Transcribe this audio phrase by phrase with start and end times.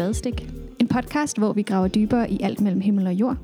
[0.00, 0.48] Spadestik.
[0.78, 3.36] En podcast, hvor vi graver dybere i alt mellem himmel og jord.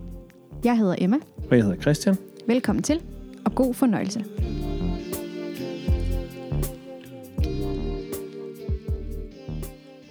[0.65, 1.17] Jeg hedder Emma.
[1.51, 2.17] Og jeg hedder Christian.
[2.47, 3.01] Velkommen til,
[3.45, 4.25] og god fornøjelse.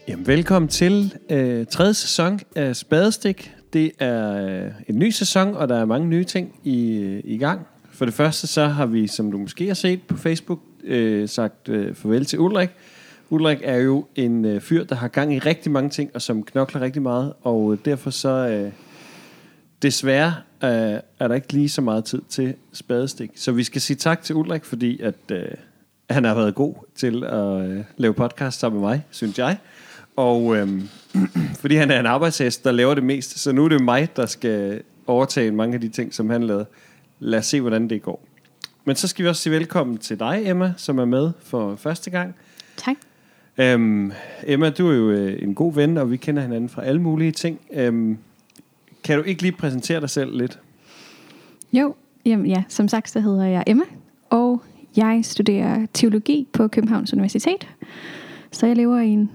[0.07, 3.53] Jamen, velkommen til øh, tredje sæson af Spadestik.
[3.73, 7.37] Det er øh, en ny sæson, og der er mange nye ting i, øh, i
[7.37, 7.67] gang.
[7.91, 11.69] For det første så har vi, som du måske har set på Facebook, øh, sagt
[11.69, 12.69] øh, farvel til Ulrik.
[13.35, 16.43] Ulrik er jo en øh, fyr, der har gang i rigtig mange ting, og som
[16.43, 17.33] knokler rigtig meget.
[17.41, 18.71] Og øh, derfor så, øh,
[19.81, 23.31] desværre, øh, er der ikke lige så meget tid til spadestik.
[23.35, 25.47] Så vi skal sige tak til Ulrik, fordi at, øh,
[26.09, 29.57] han har været god til at øh, lave podcast sammen med mig, synes jeg.
[30.15, 30.81] Og øh,
[31.61, 34.25] fordi han er en arbejdshest, der laver det mest, så nu er det mig, der
[34.25, 36.65] skal overtage mange af de ting, som han lavede.
[37.19, 38.27] Lad os se, hvordan det går.
[38.85, 42.09] Men så skal vi også sige velkommen til dig, Emma, som er med for første
[42.09, 42.35] gang.
[42.77, 42.95] Tak.
[43.57, 44.11] Øhm,
[44.43, 47.31] Emma, du er jo øh, en god ven, og vi kender hinanden fra alle mulige
[47.31, 47.59] ting.
[47.73, 48.17] Øhm,
[49.03, 50.59] kan du ikke lige præsentere dig selv lidt?
[51.73, 51.95] Jo,
[52.25, 53.83] jamen ja, som sagt, så hedder jeg Emma,
[54.29, 54.63] og
[54.97, 57.67] jeg studerer teologi på Københavns Universitet.
[58.51, 59.31] Så jeg lever i, en,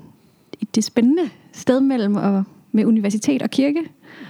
[0.60, 3.80] i det spændende sted mellem og, med universitet og kirke.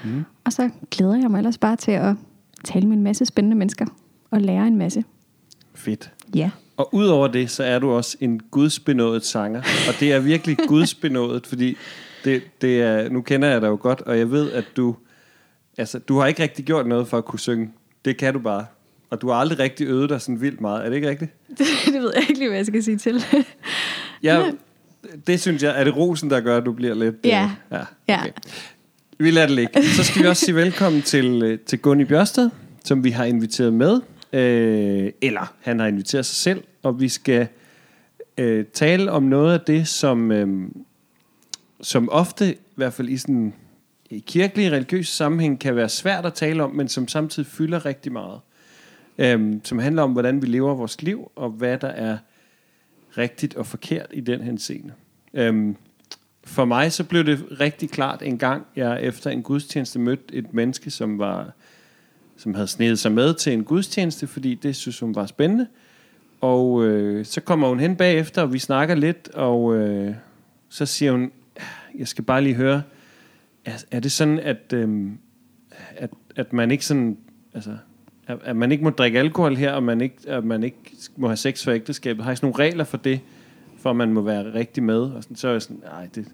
[0.05, 0.25] Mm.
[0.45, 2.15] Og så glæder jeg mig ellers bare til at
[2.65, 3.87] tale med en masse spændende mennesker
[4.31, 5.05] og lære en masse.
[5.75, 6.13] Fedt.
[6.35, 6.51] Ja.
[6.81, 9.63] Og udover det, så er du også en gudsbenået sanger.
[9.89, 11.77] Og det er virkelig gudsbenået, fordi
[12.25, 14.97] det, det er, nu kender jeg dig jo godt, og jeg ved, at du,
[15.79, 17.71] altså, du har ikke rigtig gjort noget for at kunne synge.
[18.05, 18.67] Det kan du bare.
[19.11, 20.85] Og du har aldrig rigtig øvet dig sådan vildt meget.
[20.85, 21.31] Er det ikke rigtigt?
[21.59, 23.25] Det, det ved jeg ikke lige, hvad jeg skal sige til.
[24.23, 24.51] Ja,
[25.27, 27.17] det synes jeg, er det rosen, der gør, at du bliver lidt...
[27.25, 27.51] Ja.
[27.73, 28.33] Øh, ja, okay.
[29.19, 29.83] Vi lader det ligge.
[29.83, 32.51] Så skal vi også sige velkommen til, øh, til Gunni Bjørsted,
[32.85, 34.01] som vi har inviteret med.
[34.33, 37.49] Øh, eller han har inviteret sig selv, og vi skal
[38.39, 40.69] øh, tale om noget af det, som, øh,
[41.81, 43.55] som ofte, i hvert fald i sådan
[44.11, 48.13] i kirkelig religiøs sammenhæng, kan være svært at tale om, men som samtidig fylder rigtig
[48.13, 48.41] meget.
[49.19, 52.19] Øh, som handler om, hvordan vi lever vores liv, og hvad der er
[53.19, 54.93] rigtigt og forkert i den henseende.
[55.35, 55.75] Øh,
[56.45, 60.55] for mig så blev det rigtig klart en gang, jeg efter en gudstjeneste mødte et
[60.55, 61.53] menneske, som var
[62.41, 65.67] som havde snedet sig med til en gudstjeneste, fordi det synes hun var spændende.
[66.41, 70.15] Og øh, så kommer hun hen bagefter, og vi snakker lidt, og øh,
[70.69, 71.33] så siger hun,
[71.99, 72.83] jeg skal bare lige høre,
[73.65, 75.11] er, er det sådan, at, øh,
[75.97, 77.19] at, at man ikke sådan,
[77.55, 77.77] altså,
[78.27, 80.79] at, at man ikke må drikke alkohol her, og man ikke, at man ikke
[81.17, 82.25] må have sex for ægteskabet?
[82.25, 83.21] Har I sådan nogle regler for det,
[83.79, 85.01] for at man må være rigtig med?
[85.01, 86.27] Og sådan, så er jeg sådan, nej, det,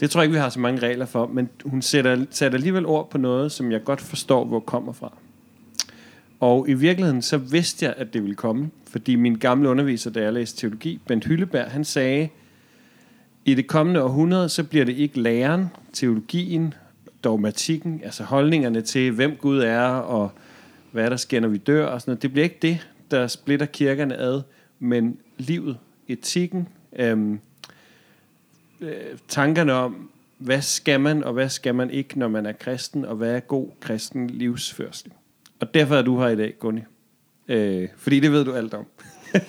[0.00, 2.86] det tror jeg ikke, vi har så mange regler for, men hun sætter, sætter alligevel
[2.86, 5.12] ord på noget, som jeg godt forstår, hvor kommer fra.
[6.44, 10.22] Og i virkeligheden, så vidste jeg, at det ville komme, fordi min gamle underviser, da
[10.22, 12.28] jeg læste teologi, Bent Hylleberg, han sagde,
[13.44, 16.74] i det kommende århundrede, så bliver det ikke læren, teologien,
[17.24, 20.30] dogmatikken, altså holdningerne til, hvem Gud er, og
[20.92, 22.22] hvad der sker, når vi dør, og sådan noget.
[22.22, 24.42] Det bliver ikke det, der splitter kirkerne ad,
[24.78, 25.78] men livet,
[26.08, 27.40] etikken, øhm,
[28.80, 28.94] øh,
[29.28, 33.16] tankerne om, hvad skal man, og hvad skal man ikke, når man er kristen, og
[33.16, 35.12] hvad er god kristen livsførsel.
[35.60, 36.80] Og derfor er du her i dag, Gunni.
[37.48, 38.84] Øh, fordi det ved du alt om.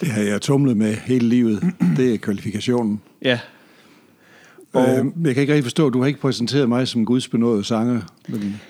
[0.00, 1.62] Det har jeg tumlet med hele livet.
[1.96, 3.00] Det er kvalifikationen.
[3.22, 3.40] Ja,
[4.72, 7.66] Og øh, jeg kan ikke rigtig forstå, at du har ikke præsenteret mig som gudsbenået
[7.66, 8.00] sanger.
[8.28, 8.60] Men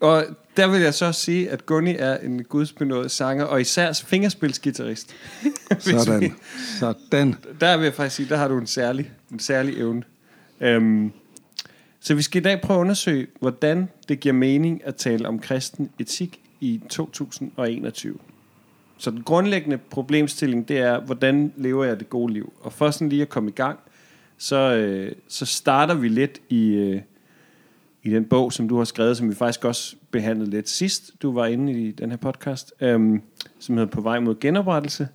[0.00, 0.24] og
[0.56, 5.14] der vil jeg så sige, at Gunni er en gudsbenået sanger, og især fingerspilsgitarrist.
[5.78, 6.34] Sådan.
[6.80, 7.34] Sådan.
[7.60, 10.02] Der vil jeg faktisk sige, der har du en særlig, en særlig evne.
[10.60, 11.12] Øhm,
[12.08, 15.38] så vi skal i dag prøve at undersøge, hvordan det giver mening at tale om
[15.38, 18.18] kristen etik i 2021.
[18.98, 22.52] Så den grundlæggende problemstilling, det er, hvordan lever jeg det gode liv?
[22.60, 23.78] Og for sådan lige at komme i gang,
[24.38, 27.00] så, øh, så starter vi lidt i, øh,
[28.02, 31.32] i den bog, som du har skrevet, som vi faktisk også behandlede lidt sidst, du
[31.32, 33.20] var inde i den her podcast, øh,
[33.58, 35.08] som hedder På vej mod genoprettelse,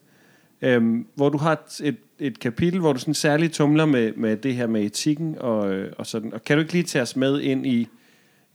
[0.64, 4.56] øhm, hvor du har et, et, kapitel, hvor du sådan særligt tumler med, med det
[4.56, 6.34] her med etikken og, øh, og sådan.
[6.34, 7.88] Og kan du ikke lige tage os med ind i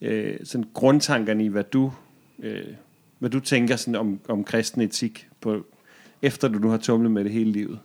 [0.02, 1.92] øh, sådan grundtankerne i, hvad du,
[2.42, 2.64] øh,
[3.18, 5.66] hvad du tænker sådan om, om kristen etik, på,
[6.22, 7.78] efter du nu har tumlet med det hele livet?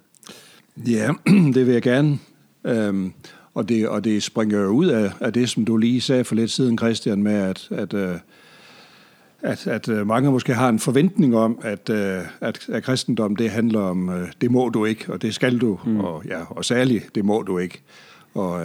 [0.77, 1.09] Ja,
[1.55, 2.19] det vil jeg gerne.
[2.63, 3.13] Øhm,
[3.53, 6.35] og, det, og det springer jo ud af, af det, som du lige sagde for
[6.35, 8.15] lidt siden, Christian, med at, at, øh,
[9.43, 13.49] at, at øh, mange måske har en forventning om, at, øh, at, at kristendom det
[13.49, 15.99] handler om, øh, det må du ikke, og det skal du, mm.
[15.99, 17.81] og, ja, og særligt, det må du ikke.
[18.33, 18.61] Og,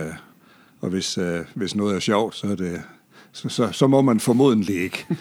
[0.81, 1.19] og hvis,
[1.55, 2.81] hvis noget er sjovt, så er det
[3.33, 5.07] så, så, så må man formodentlig ikke.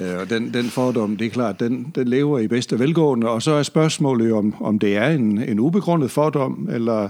[0.00, 3.42] Øh, og den, den fordom, det er klart, den, den lever i bedste velgående, og
[3.42, 7.08] så er spørgsmålet jo, om, om det er en, en ubegrundet fordom, eller,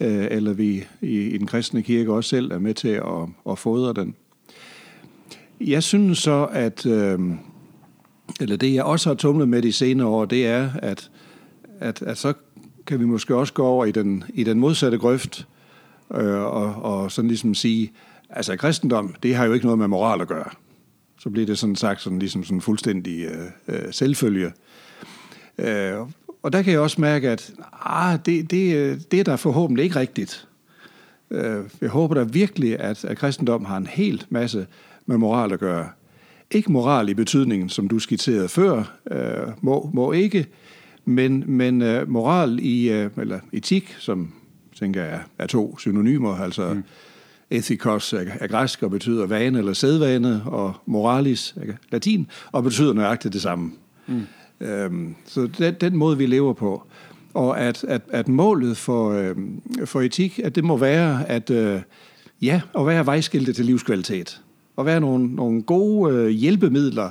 [0.00, 3.58] øh, eller vi i, i den kristne kirke også selv er med til at, at
[3.58, 4.14] fodre den.
[5.60, 7.18] Jeg synes så, at, øh,
[8.40, 11.10] eller det jeg også har tumlet med de senere år, det er, at,
[11.80, 12.32] at, at så
[12.86, 15.46] kan vi måske også gå over i den, i den modsatte grøft,
[16.14, 17.92] øh, og, og sådan ligesom sige,
[18.30, 20.50] altså kristendom, det har jo ikke noget med moral at gøre.
[21.18, 24.52] Så bliver det sådan sagt sådan ligesom sådan fuldstændig øh, øh, selvfølge.
[25.58, 25.94] Øh,
[26.42, 27.52] og der kan jeg også mærke, at
[27.82, 30.48] ah, det, det, øh, det er der forhåbentlig ikke rigtigt.
[31.30, 34.66] Øh, jeg håber da virkelig, at, at kristendom har en helt masse
[35.06, 35.88] med moral at gøre.
[36.50, 40.46] Ikke moral i betydningen, som du skitserede før, øh, må, må ikke,
[41.04, 44.32] men, men uh, moral i, uh, eller etik, som
[44.78, 46.82] tænker jeg er to synonymer, altså mm.
[47.50, 52.92] ethikos er, er græsk og betyder vane eller sædvane, og moralis er latin og betyder
[52.92, 53.72] nøjagtigt det samme.
[54.06, 54.22] Mm.
[54.60, 56.82] Øhm, så den, den måde, vi lever på.
[57.34, 59.36] Og at, at, at målet for, øh,
[59.84, 61.80] for etik, at det må være at, øh,
[62.42, 64.40] ja, at være vejskilte til livskvalitet.
[64.76, 67.10] Og være nogle, nogle gode øh, hjælpemidler,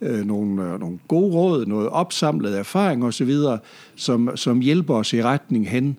[0.00, 3.32] øh, nogle, øh, nogle gode råd, noget opsamlet erfaring osv.,
[3.96, 5.98] som, som hjælper os i retning hen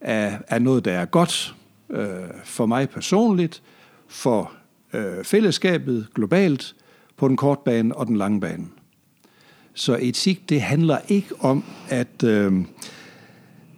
[0.00, 1.54] af, af noget, der er godt
[1.90, 2.08] øh,
[2.44, 3.62] for mig personligt,
[4.08, 4.52] for
[4.92, 6.74] øh, fællesskabet globalt,
[7.16, 8.66] på den korte bane og den lange bane.
[9.74, 12.52] Så etik, det handler ikke om at, øh,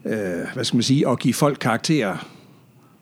[0.04, 2.28] øh, hvad skal man sige, at give folk karakterer.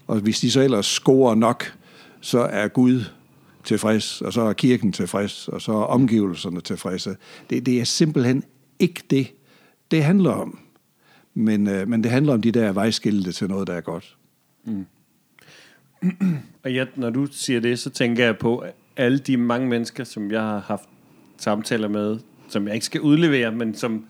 [0.06, 1.72] Og hvis de så ellers scorer nok,
[2.20, 3.04] så er Gud
[3.64, 7.16] tilfreds, og så er kirken tilfreds, og så er omgivelserne tilfredse.
[7.50, 8.44] Det, det er simpelthen
[8.78, 9.32] ikke det,
[9.90, 10.58] det handler om.
[11.34, 14.16] Men, øh, men det handler om de der vejskilte til noget, der er godt.
[14.64, 14.86] Mm.
[16.64, 18.64] og jeg, når du siger det, så tænker jeg på
[18.96, 20.88] alle de mange mennesker, som jeg har haft
[21.36, 22.18] samtaler med,
[22.48, 24.06] som jeg ikke skal udlevere, men som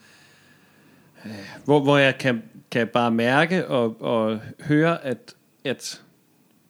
[1.24, 1.30] øh,
[1.64, 5.34] hvor, hvor jeg kan, kan bare mærke og, og høre, at,
[5.64, 6.02] at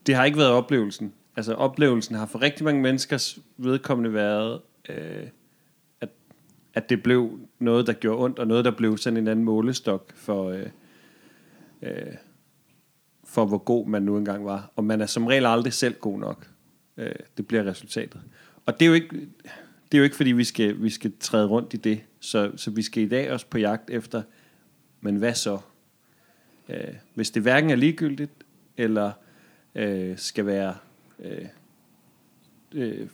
[0.07, 5.29] det har ikke været oplevelsen altså oplevelsen har for rigtig mange menneskers vedkommende været, øh,
[6.01, 6.09] at,
[6.75, 10.13] at det blev noget, der gjorde ondt, og noget, der blev sådan en anden målestok
[10.17, 10.67] for, øh,
[11.83, 12.15] øh,
[13.25, 14.73] for hvor god man nu engang var.
[14.77, 16.51] Og man er som regel aldrig selv god nok.
[16.97, 18.21] Øh, det bliver resultatet.
[18.67, 19.29] Og det er jo ikke,
[19.85, 22.01] det er jo ikke fordi, vi skal, vi skal træde rundt i det.
[22.21, 24.23] Så, så vi skal i dag også på jagt efter,
[25.01, 25.59] men hvad så?
[26.69, 28.33] Øh, hvis det hverken er ligegyldigt,
[28.77, 29.13] eller
[29.75, 30.75] øh, skal være
[31.25, 31.47] øh,
[32.75, 33.07] øh,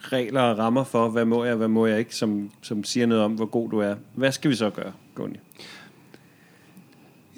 [0.00, 3.24] regler og rammer for, hvad må jeg, hvad må jeg ikke, som, som siger noget
[3.24, 3.94] om, hvor god du er.
[4.14, 5.38] Hvad skal vi så gøre, Gunni?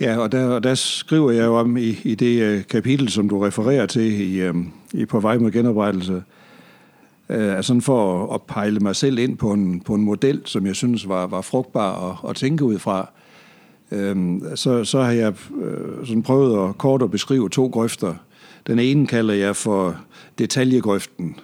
[0.01, 3.29] Ja, og der, og der skriver jeg jo om i, i det øh, kapitel, som
[3.29, 4.55] du refererer til i, øh,
[4.93, 6.23] i På vej mod genoprettelse,
[7.29, 10.43] øh, altså sådan for at, at pejle mig selv ind på en, på en model,
[10.45, 13.11] som jeg synes var, var frugtbar at, at tænke ud fra.
[13.91, 14.17] øh,
[14.55, 18.15] så, så har jeg øh, sådan prøvet at kort at beskrive to grøfter,
[18.67, 19.97] den ene kalder jeg for
[20.39, 21.37] detaljegrøften.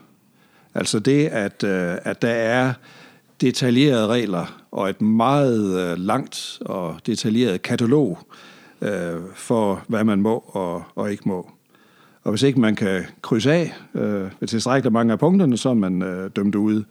[0.74, 2.72] Altså det, at, øh, at der er
[3.40, 8.18] detaljerede regler og et meget øh, langt og detaljeret katalog
[8.82, 11.50] øh, for, hvad man må og, og ikke må.
[12.22, 15.74] Og hvis ikke man kan krydse af øh, ved tilstrækkeligt mange af punkterne, så er
[15.74, 16.84] man øh, dømt ude.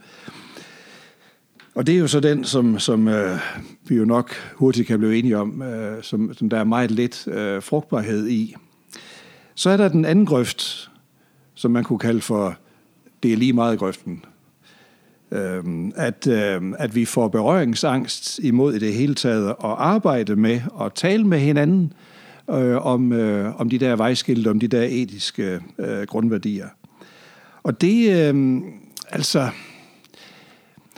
[1.76, 3.40] Og det er jo så den, som, som øh,
[3.88, 7.28] vi jo nok hurtigt kan blive enige om, øh, som, som der er meget lidt
[7.28, 8.56] øh, frugtbarhed i.
[9.60, 10.92] Så er der den anden grøft,
[11.56, 12.58] som man kunne kalde for,
[13.24, 14.26] det er lige meget grøften.
[15.32, 20.62] Øhm, at, øhm, at vi får berøringsangst imod i det hele taget at arbejde med
[20.72, 21.94] og tale med hinanden
[22.50, 26.68] øh, om, øh, om de der vejskilte, om de der etiske øh, grundværdier.
[27.64, 28.62] Og det, øh,
[29.10, 29.50] altså,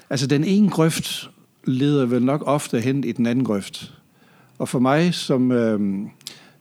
[0.10, 1.30] altså den ene grøft
[1.64, 3.94] leder vel nok ofte hen i den anden grøft.
[4.58, 5.80] Og for mig som, øh,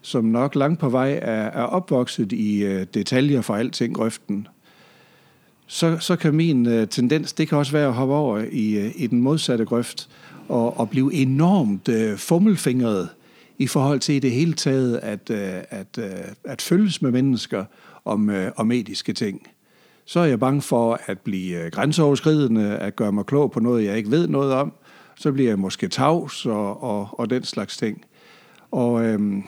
[0.01, 4.47] som nok langt på vej er, er opvokset i øh, detaljer for alting grøften,
[5.67, 8.91] så, så kan min øh, tendens, det kan også være at hoppe over i, øh,
[8.95, 10.09] i den modsatte grøft
[10.47, 13.09] og, og blive enormt øh, fummelfingret
[13.57, 16.11] i forhold til i det hele taget at, øh, at, øh,
[16.43, 17.65] at følges med mennesker
[18.05, 19.47] om, øh, om etiske ting.
[20.05, 23.85] Så er jeg bange for at blive øh, grænseoverskridende, at gøre mig klog på noget,
[23.85, 24.73] jeg ikke ved noget om.
[25.15, 28.05] Så bliver jeg måske tavs og, og, og den slags ting.
[28.71, 29.05] Og...
[29.05, 29.43] Øh,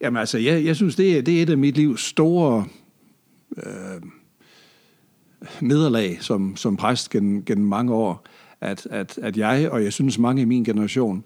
[0.00, 2.64] Jamen altså, jeg, jeg synes, det er, det er et af mit livs store
[3.56, 4.02] øh,
[5.60, 8.24] nederlag som, som præst gennem, gennem mange år,
[8.60, 11.24] at, at, at jeg, og jeg synes mange i min generation,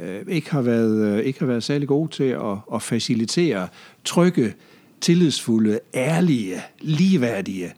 [0.00, 3.68] øh, ikke, har været, øh, ikke har været særlig gode til at, at facilitere
[4.04, 4.54] trygge,
[5.00, 7.72] tillidsfulde, ærlige, ligeværdige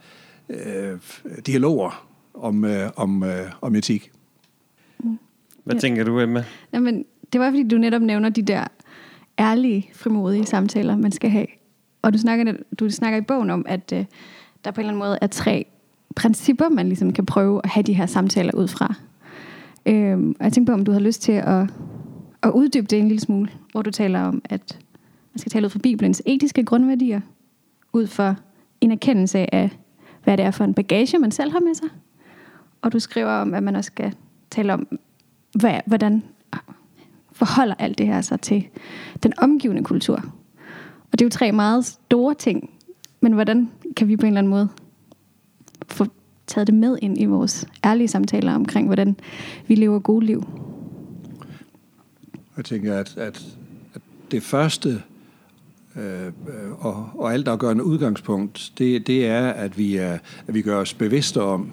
[0.48, 0.98] øh,
[1.46, 4.10] dialoger om, øh, om, øh, om etik.
[5.64, 5.80] Hvad ja.
[5.80, 6.44] tænker du, Emma?
[6.72, 8.64] Jamen, det var fordi, du netop nævner de der
[9.38, 11.46] ærlige, frimodige samtaler, man skal have.
[12.02, 14.04] Og du snakker, du snakker i bogen om, at øh,
[14.64, 15.66] der på en eller anden måde er tre
[16.16, 18.94] principper, man ligesom kan prøve at have de her samtaler ud fra.
[19.86, 21.70] Øh, og jeg tænkte på, om du har lyst til at,
[22.42, 24.78] at uddybe det en lille smule, hvor du taler om, at
[25.32, 27.20] man skal tale ud fra Bibelens etiske grundværdier,
[27.92, 28.34] ud fra
[28.80, 29.70] en erkendelse af,
[30.24, 31.88] hvad det er for en bagage, man selv har med sig.
[32.82, 34.14] Og du skriver om, at man også skal
[34.50, 34.98] tale om,
[35.60, 36.22] hvad, hvordan
[37.38, 38.66] forholder alt det her sig til
[39.22, 40.16] den omgivende kultur.
[41.12, 42.70] Og det er jo tre meget store ting,
[43.20, 44.68] men hvordan kan vi på en eller anden måde
[45.88, 46.06] få
[46.46, 49.16] taget det med ind i vores ærlige samtaler omkring, hvordan
[49.66, 50.44] vi lever gode liv?
[52.56, 53.46] Jeg tænker, at, at,
[53.94, 55.02] at det første
[55.96, 56.32] øh,
[56.78, 60.94] og, og alt afgørende udgangspunkt, det, det er, at vi, er, at vi gør os
[60.94, 61.72] bevidste om,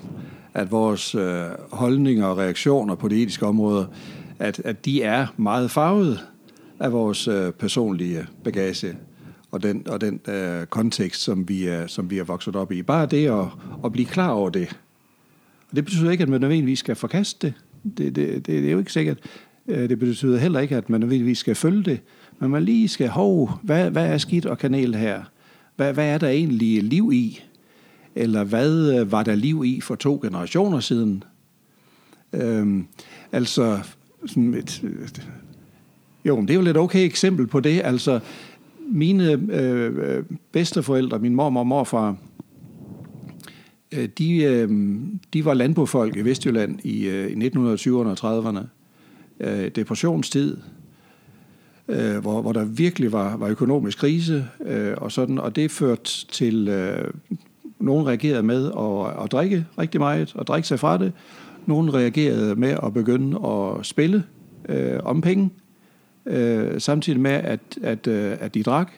[0.53, 3.87] at vores øh, holdninger og reaktioner på det etiske område,
[4.39, 6.27] at, at de er meget farvet
[6.79, 8.97] af vores øh, personlige bagage
[9.51, 12.81] og den, og den øh, kontekst, som vi, er, som vi er vokset op i.
[12.81, 13.45] Bare det at,
[13.85, 14.79] at blive klar over det.
[15.69, 17.53] Og det betyder ikke, at man nødvendigvis skal forkaste det.
[17.97, 19.17] Det, det, det, det er jo ikke sikkert.
[19.67, 21.99] Øh, det betyder heller ikke, at man nødvendigvis skal følge det.
[22.39, 25.23] Men man lige skal, hov, hvad, hvad er skidt og kanel her?
[25.75, 27.43] Hvad, hvad er der egentlig liv i?
[28.15, 31.23] Eller hvad øh, var der liv i for to generationer siden?
[32.33, 32.87] Øhm,
[33.31, 33.79] altså,
[34.27, 35.29] sådan et, et,
[36.25, 37.81] jo, det er jo et okay eksempel på det.
[37.83, 38.19] Altså,
[38.91, 42.17] mine øh, bedsteforældre, min mormor og morfar,
[43.91, 44.69] øh, de, øh,
[45.33, 48.59] de var landbofolk i Vestjylland i, øh, i 1920'erne og 30'erne.
[49.39, 50.57] Øh, depressionstid,
[51.87, 56.27] øh, hvor, hvor der virkelig var, var økonomisk krise øh, og sådan, og det førte
[56.27, 57.13] til, øh,
[57.79, 61.13] nogen reagerede med at, at drikke rigtig meget og drikke sig fra det.
[61.65, 64.23] Nogen reagerede med at begynde at spille
[64.69, 65.49] øh, om penge,
[66.25, 68.91] øh, samtidig med, at, at, øh, at de drak.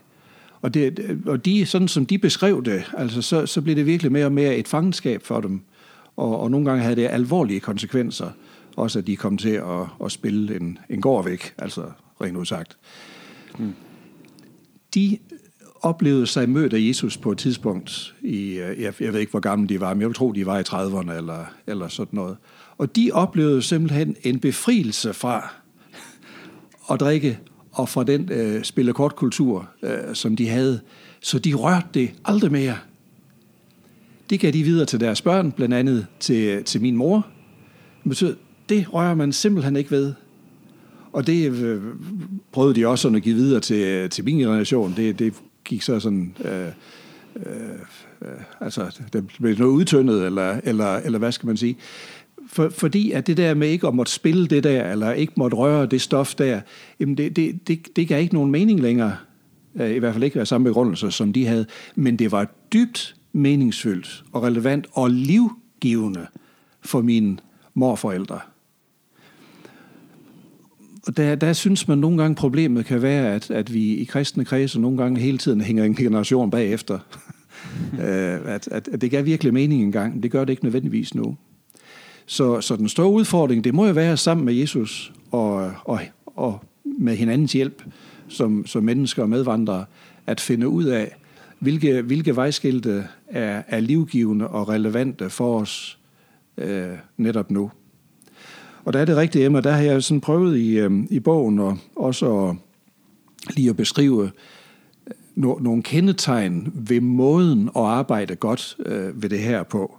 [0.61, 4.11] Og, det, og de, sådan som de beskrev det, altså, så, så blev det virkelig
[4.11, 5.61] mere og mere et fangenskab for dem.
[6.15, 8.29] Og, og nogle gange havde det alvorlige konsekvenser.
[8.75, 12.77] Også at de kom til at, at spille en, en gård væk, altså rent udsagt.
[13.59, 13.73] Mm.
[14.93, 15.17] De
[15.81, 19.39] oplevede sig mødt af Jesus på et tidspunkt i, øh, jeg, jeg ved ikke, hvor
[19.39, 22.37] gamle de var, men jeg vil tro, de var i 30'erne eller, eller sådan noget.
[22.77, 25.53] Og de oplevede simpelthen en befrielse fra
[26.91, 27.39] at drikke
[27.71, 30.79] og fra den øh, spillekortkultur, øh, som de havde.
[31.21, 32.77] Så de rørte det aldrig mere.
[34.29, 37.27] Det gav de videre til deres børn, blandt andet til, til min mor.
[38.03, 38.33] Det betyder,
[38.69, 40.13] det rører man simpelthen ikke ved.
[41.11, 41.81] Og det øh,
[42.51, 44.93] prøvede de også at give videre til, til min generation.
[44.97, 45.33] Det, det
[45.65, 46.35] gik så sådan...
[46.45, 46.67] Øh,
[47.35, 47.69] øh,
[48.21, 48.27] øh
[48.59, 51.77] altså, det blev noget udtyndet, eller, eller, eller hvad skal man sige.
[52.47, 55.57] For, fordi at det der med ikke at måtte spille det der, eller ikke måtte
[55.57, 56.61] røre det stof der,
[56.99, 59.15] jamen det, det, det, det gav ikke nogen mening længere.
[59.75, 61.65] Øh, I hvert fald ikke af samme begrundelser, som de havde.
[61.95, 66.27] Men det var dybt meningsfyldt og relevant og livgivende
[66.81, 67.37] for mine
[67.73, 68.39] morforældre.
[71.07, 74.45] Og der, der synes man nogle gange, problemet kan være, at, at vi i kristne
[74.45, 76.99] kredse nogle gange hele tiden hænger en generation bagefter.
[77.93, 80.23] Øh, at, at, at det gav virkelig mening engang.
[80.23, 81.37] Det gør det ikke nødvendigvis nu.
[82.29, 86.59] Så, så den store udfordring, det må jo være sammen med Jesus og, og, og
[86.83, 87.83] med hinandens hjælp
[88.27, 89.85] som, som mennesker og medvandrere,
[90.27, 91.15] at finde ud af,
[91.59, 95.99] hvilke, hvilke vejskilte er, er livgivende og relevante for os
[96.57, 97.71] øh, netop nu.
[98.85, 101.59] Og der er det rigtige, Emma, der har jeg sådan prøvet i, øh, i bogen
[101.59, 102.55] og også at,
[103.55, 104.29] lige at beskrive øh,
[105.35, 109.96] no, nogle kendetegn ved måden at arbejde godt øh, ved det her på.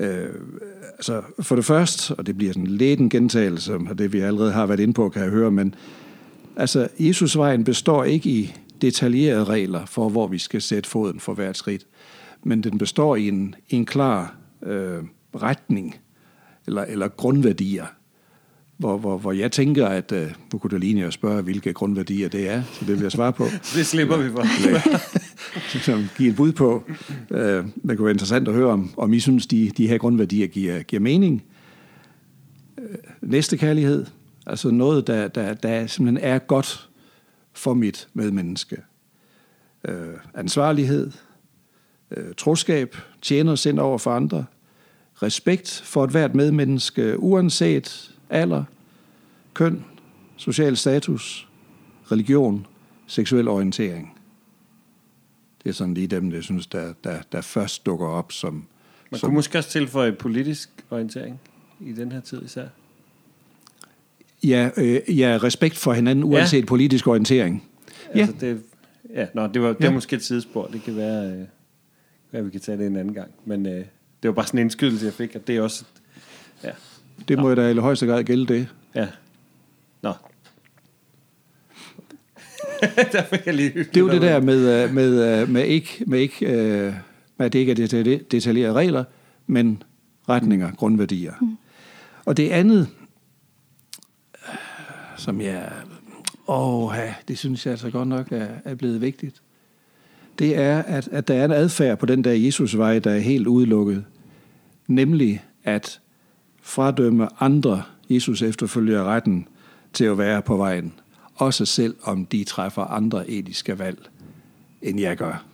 [0.00, 0.28] Øh,
[0.92, 4.52] altså for det første, og det bliver sådan lidt en gentagelse af det, vi allerede
[4.52, 5.74] har været inde på, kan jeg høre, men
[6.56, 11.56] altså Jesusvejen består ikke i detaljerede regler for, hvor vi skal sætte foden for hvert
[11.56, 11.86] skridt,
[12.44, 15.02] men den består i en, i en klar øh,
[15.34, 15.96] retning
[16.66, 17.86] eller, eller grundværdier,
[18.80, 20.18] hvor, hvor, hvor jeg tænker, at uh,
[20.52, 23.32] nu kunne det ligne at spørge, hvilke grundværdier det er, så det vil jeg svare
[23.32, 23.44] på.
[23.76, 24.44] det slipper vi for.
[25.78, 26.84] som give et bud på.
[27.30, 30.46] Uh, det kunne være interessant at høre, om, om I synes, de, de her grundværdier
[30.46, 31.44] giver, giver mening.
[32.78, 32.84] Uh,
[33.20, 34.06] næste kærlighed,
[34.46, 36.88] altså noget, der, der, der simpelthen er godt
[37.52, 38.76] for mit medmenneske.
[39.88, 39.94] Uh,
[40.34, 41.10] ansvarlighed,
[42.16, 44.44] uh, troskab, tjener sind over for andre,
[45.22, 48.64] respekt for et hvert medmenneske, uanset alder,
[49.54, 49.84] køn,
[50.36, 51.48] social status,
[52.12, 52.66] religion,
[53.06, 54.16] seksuel orientering.
[55.64, 58.66] Det er sådan lige dem, jeg synes, der, der, der først dukker op som...
[59.10, 61.40] Man som, kunne måske også tilføje politisk orientering
[61.80, 62.66] i den her tid især.
[64.44, 66.66] Ja, øh, ja respekt for hinanden, uanset ja.
[66.66, 67.64] politisk orientering.
[68.14, 68.20] Ja.
[68.20, 68.62] Altså, det,
[69.14, 69.86] ja, nå, det var, det Ja.
[69.86, 70.66] var måske et sidespor.
[70.66, 71.44] Det kan være, øh,
[72.32, 73.30] at vi kan tage det en anden gang.
[73.44, 73.72] Men øh,
[74.22, 75.84] det var bare sådan en indskydelse, jeg fik, at det er også...
[76.64, 76.70] Ja,
[77.28, 78.68] Det må jo da i højeste grad gælde det.
[78.94, 79.08] ja.
[80.02, 80.12] Nå.
[83.12, 86.04] der fik jeg lige Det er jo det der med, øh, med, øh, med ikke,
[86.06, 86.94] med ikke øh,
[87.36, 89.04] med at det ikke er detalje- detaljerede regler,
[89.46, 89.82] men
[90.28, 91.32] retninger, grundværdier.
[91.40, 91.56] Mm.
[92.24, 92.88] Og det andet,
[95.16, 95.72] som jeg,
[96.48, 96.94] åh,
[97.28, 99.42] det synes jeg altså godt nok er, er blevet vigtigt,
[100.38, 103.46] det er, at, at der er en adfærd på den der Jesusvej, der er helt
[103.46, 104.04] udelukket.
[104.86, 106.00] Nemlig at
[106.60, 109.48] fradømme andre Jesus efterfølger retten
[109.92, 110.92] til at være på vejen.
[111.34, 114.08] Også selv om de træffer andre etiske valg,
[114.82, 115.44] end jeg gør.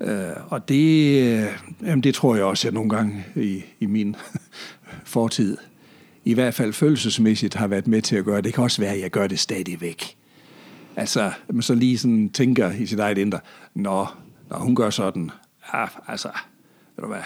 [0.00, 1.46] Øh, og det, øh,
[1.82, 4.16] jamen det tror jeg også, jeg nogle gange i, i min
[5.04, 5.56] fortid,
[6.24, 8.40] i hvert fald følelsesmæssigt, har været med til at gøre.
[8.40, 10.16] Det kan også være, at jeg gør det stadigvæk.
[10.96, 13.40] Altså, man så lige sådan tænker i sit eget indre,
[13.74, 14.06] nå,
[14.50, 15.30] når hun gør sådan,
[15.74, 16.28] ja, altså,
[16.96, 17.22] ved du hvad,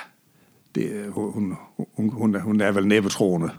[0.75, 3.51] det, hun, hun, hun, hun, er, vel næbetroende.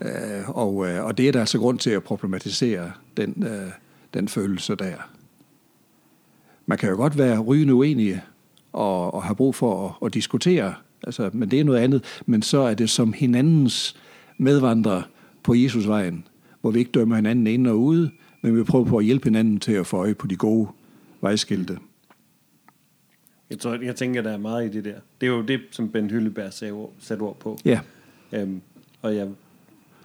[0.00, 3.70] Øh, og, øh, og det er der altså grund til at problematisere den, øh,
[4.14, 4.94] den følelse der.
[6.66, 8.22] Man kan jo godt være rygende uenige
[8.72, 12.22] og, og have brug for at, at diskutere, altså, men det er noget andet.
[12.26, 13.96] Men så er det som hinandens
[14.38, 15.02] medvandrere
[15.42, 16.26] på Jesusvejen,
[16.60, 18.10] hvor vi ikke dømmer hinanden ind og ude,
[18.42, 20.68] men vi prøver på at hjælpe hinanden til at få øje på de gode
[21.20, 21.78] vejskilte.
[23.52, 24.94] Jeg, tror, jeg tænker, der er meget i det der.
[25.20, 27.58] Det er jo det, som Ben Hylleberg sagde, ord- satte ord på.
[27.64, 27.80] Ja,
[28.32, 28.60] Øhm,
[29.02, 29.28] og jeg,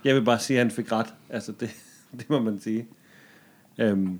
[0.03, 1.13] jeg vil bare sige, at han fik ret.
[1.29, 1.69] Altså, det,
[2.19, 2.85] det må man sige.
[3.77, 4.19] Øhm,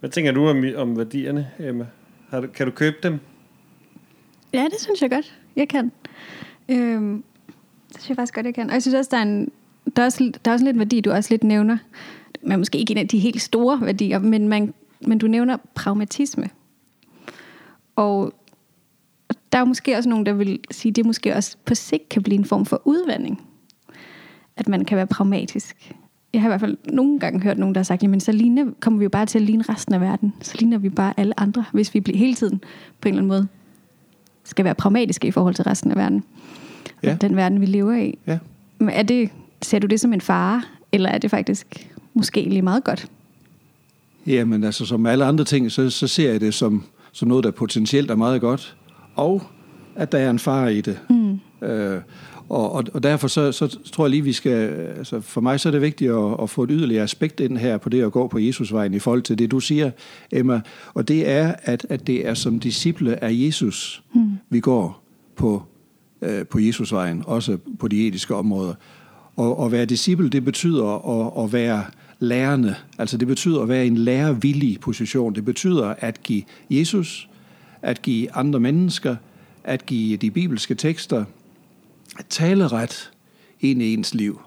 [0.00, 1.86] hvad tænker du om, om værdierne, Emma?
[2.28, 3.18] Har du, kan du købe dem?
[4.52, 5.92] Ja, det synes jeg godt, jeg kan.
[6.68, 7.24] Øhm,
[7.88, 8.66] det synes jeg faktisk godt, jeg kan.
[8.68, 9.52] Og jeg synes også, der er, en,
[9.96, 11.78] der er, også, der er også lidt værdi, du også lidt nævner.
[12.42, 16.50] Men måske ikke en af de helt store værdier, men, man, men du nævner pragmatisme.
[17.96, 18.32] Og
[19.52, 22.22] der er måske også nogen, der vil sige, at det måske også på sigt kan
[22.22, 23.42] blive en form for udvandring.
[24.56, 25.92] At man kan være pragmatisk.
[26.32, 28.66] Jeg har i hvert fald nogle gange hørt nogen, der har sagt, jamen så ligner,
[28.80, 30.34] kommer vi jo bare til at ligne resten af verden.
[30.40, 32.58] Så ligner vi bare alle andre, hvis vi bliver hele tiden
[33.00, 33.48] på en eller anden måde
[34.44, 36.24] skal være pragmatiske i forhold til resten af verden.
[37.02, 37.12] Ja.
[37.12, 38.18] Og den verden, vi lever i.
[38.26, 38.38] ja.
[38.78, 39.30] Men er det,
[39.62, 43.06] ser du det som en fare, eller er det faktisk måske egentlig meget godt?
[44.26, 46.84] Jamen altså, som alle andre ting, så, så ser jeg det som,
[47.16, 48.76] som noget, der potentielt er meget godt,
[49.14, 49.42] og
[49.94, 50.98] at der er en fare i det.
[51.10, 51.66] Mm.
[51.66, 52.00] Øh,
[52.48, 54.70] og, og, og derfor så, så tror jeg lige, vi skal...
[54.96, 57.78] Altså for mig så er det vigtigt at, at få et yderligere aspekt ind her
[57.78, 59.90] på det at gå på Jesusvejen i forhold til det, du siger,
[60.32, 60.60] Emma.
[60.94, 64.30] Og det er, at, at det er som disciple af Jesus, mm.
[64.50, 65.02] vi går
[65.36, 65.62] på,
[66.22, 68.74] øh, på Jesusvejen, også på de etiske områder.
[69.36, 71.84] Og at være disciple, det betyder at, at være
[72.18, 72.74] lærende.
[72.98, 75.34] Altså det betyder at være i en lærervillig position.
[75.34, 77.28] Det betyder at give Jesus,
[77.82, 79.16] at give andre mennesker,
[79.64, 81.24] at give de bibelske tekster
[82.28, 83.10] taleret
[83.60, 84.40] ind i ens liv.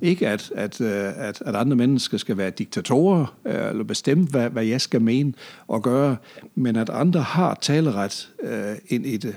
[0.00, 4.50] Ikke at, at, øh, at, at andre mennesker skal være diktatorer, øh, eller bestemme, hvad,
[4.50, 5.32] hvad jeg skal mene
[5.68, 6.16] og gøre,
[6.54, 9.36] men at andre har taleret øh, ind i det.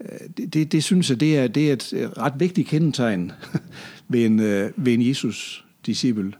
[0.00, 3.32] Øh, det, det, det synes jeg, det er, det er et ret vigtigt kendetegn
[4.08, 4.38] ved en,
[4.76, 6.32] ved en Jesus-disciple,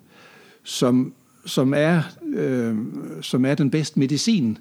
[0.65, 1.13] som,
[1.47, 2.77] som, er, øh,
[3.23, 4.59] som er den bedste medicin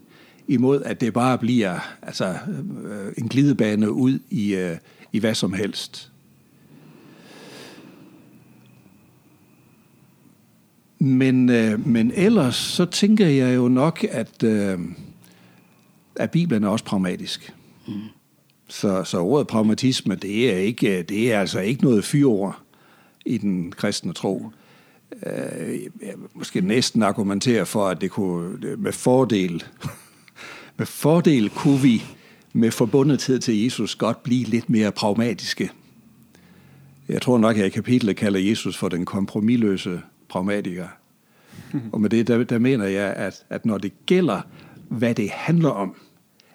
[0.47, 2.37] imod, at det bare bliver altså,
[2.85, 4.77] øh, en glidebane ud i, øh,
[5.13, 6.09] i hvad som helst.
[10.99, 14.79] Men, øh, men ellers så tænker jeg jo nok, at, øh,
[16.15, 17.53] at Bibelen er også pragmatisk.
[17.87, 17.93] Mm.
[18.67, 22.61] Så, så ordet pragmatisme, det er, ikke, det er altså ikke noget fyrord
[23.25, 24.49] i den kristne tro.
[25.25, 29.63] Øh, jeg måske næsten argumentere for, at det kunne med fordel,
[30.77, 32.03] med fordel kunne vi
[32.53, 35.71] med forbundethed til Jesus godt blive lidt mere pragmatiske.
[37.07, 40.87] Jeg tror nok, at jeg i kapitlet kalder Jesus for den kompromilløse pragmatiker.
[41.91, 44.41] Og med det, der, der mener jeg, at, at når det gælder,
[44.89, 45.95] hvad det handler om,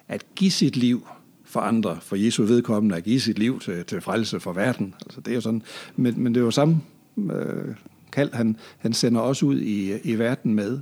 [0.07, 1.07] at give sit liv
[1.43, 4.95] for andre, for Jesu vedkommende, at give sit liv til, til frelse for verden.
[5.05, 5.61] Altså, det er jo sådan,
[5.95, 6.81] men, men det er jo samme
[7.17, 7.75] øh,
[8.11, 10.79] kald, han, han sender os ud i, i verden med,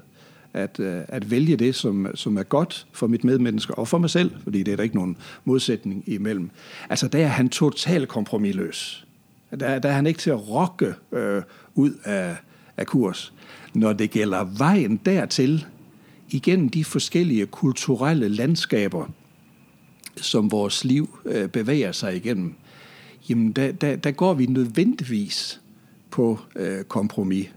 [0.53, 4.09] at, øh, at vælge det, som, som er godt for mit medmenneske og for mig
[4.09, 6.49] selv, fordi det er der ikke nogen modsætning imellem.
[6.89, 9.07] Altså, der er han totalt kompromilløs.
[9.59, 11.41] Der, der er han ikke til at rokke øh,
[11.75, 12.35] ud af,
[12.77, 13.33] af kurs.
[13.73, 15.65] Når det gælder vejen dertil,
[16.29, 19.05] igennem de forskellige kulturelle landskaber,
[20.15, 22.53] som vores liv øh, bevæger sig igennem,
[23.29, 25.61] jamen der, der, der går vi nødvendigvis
[26.17, 27.49] på øh, kompromis.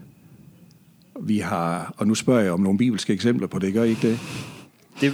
[1.19, 4.07] Vi har, og nu spørger jeg om nogle bibelske eksempler på det, gør I ikke
[4.09, 4.19] det?
[5.01, 5.13] Det,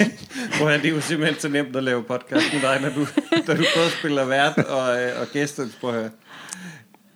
[0.58, 3.06] Prøv at, det er jo simpelthen så nemt at lave podcast med dig, når du,
[3.46, 5.66] når du både spiller vært og, øh, og gæster.
[5.80, 6.10] Prøv at.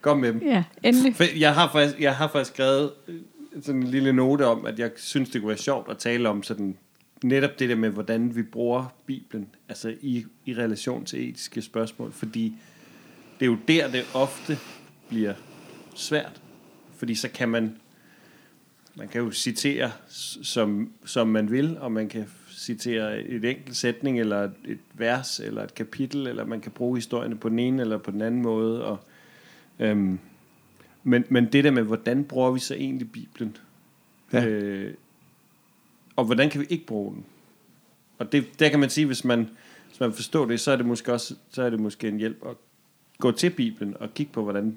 [0.01, 0.43] Kom med dem.
[0.43, 1.17] Ja, endelig.
[1.17, 3.15] For Jeg har faktisk, jeg har faktisk skrevet øh,
[3.63, 6.43] sådan en lille note om, at jeg synes, det kunne være sjovt at tale om
[6.43, 6.77] sådan,
[7.25, 12.13] netop det der med, hvordan vi bruger Bibelen altså i, i relation til etiske spørgsmål.
[12.13, 12.55] Fordi
[13.41, 14.59] det er jo der, det ofte
[15.09, 15.35] bliver
[15.99, 16.41] svært.
[16.97, 17.77] Fordi så kan man
[18.99, 19.93] man kan jo citere
[20.43, 25.63] som, som man vil, og man kan citere et enkelt sætning, eller et vers, eller
[25.63, 28.85] et kapitel, eller man kan bruge historierne på den ene eller på den anden måde.
[28.85, 28.99] Og,
[29.79, 30.19] øhm,
[31.03, 33.57] men, men det der med, hvordan bruger vi så egentlig Bibelen?
[34.33, 34.47] Ja.
[34.47, 34.95] Øh,
[36.17, 37.25] og hvordan kan vi ikke bruge den?
[38.19, 39.51] Og det, der kan man sige, hvis man,
[39.89, 42.47] hvis man forstår det, så er det måske også så er det måske en hjælp
[42.47, 42.57] at
[43.19, 44.77] gå til Bibelen og kigge på, hvordan,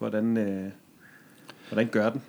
[0.00, 0.70] hvordan, øh,
[1.68, 2.20] hvordan gør den?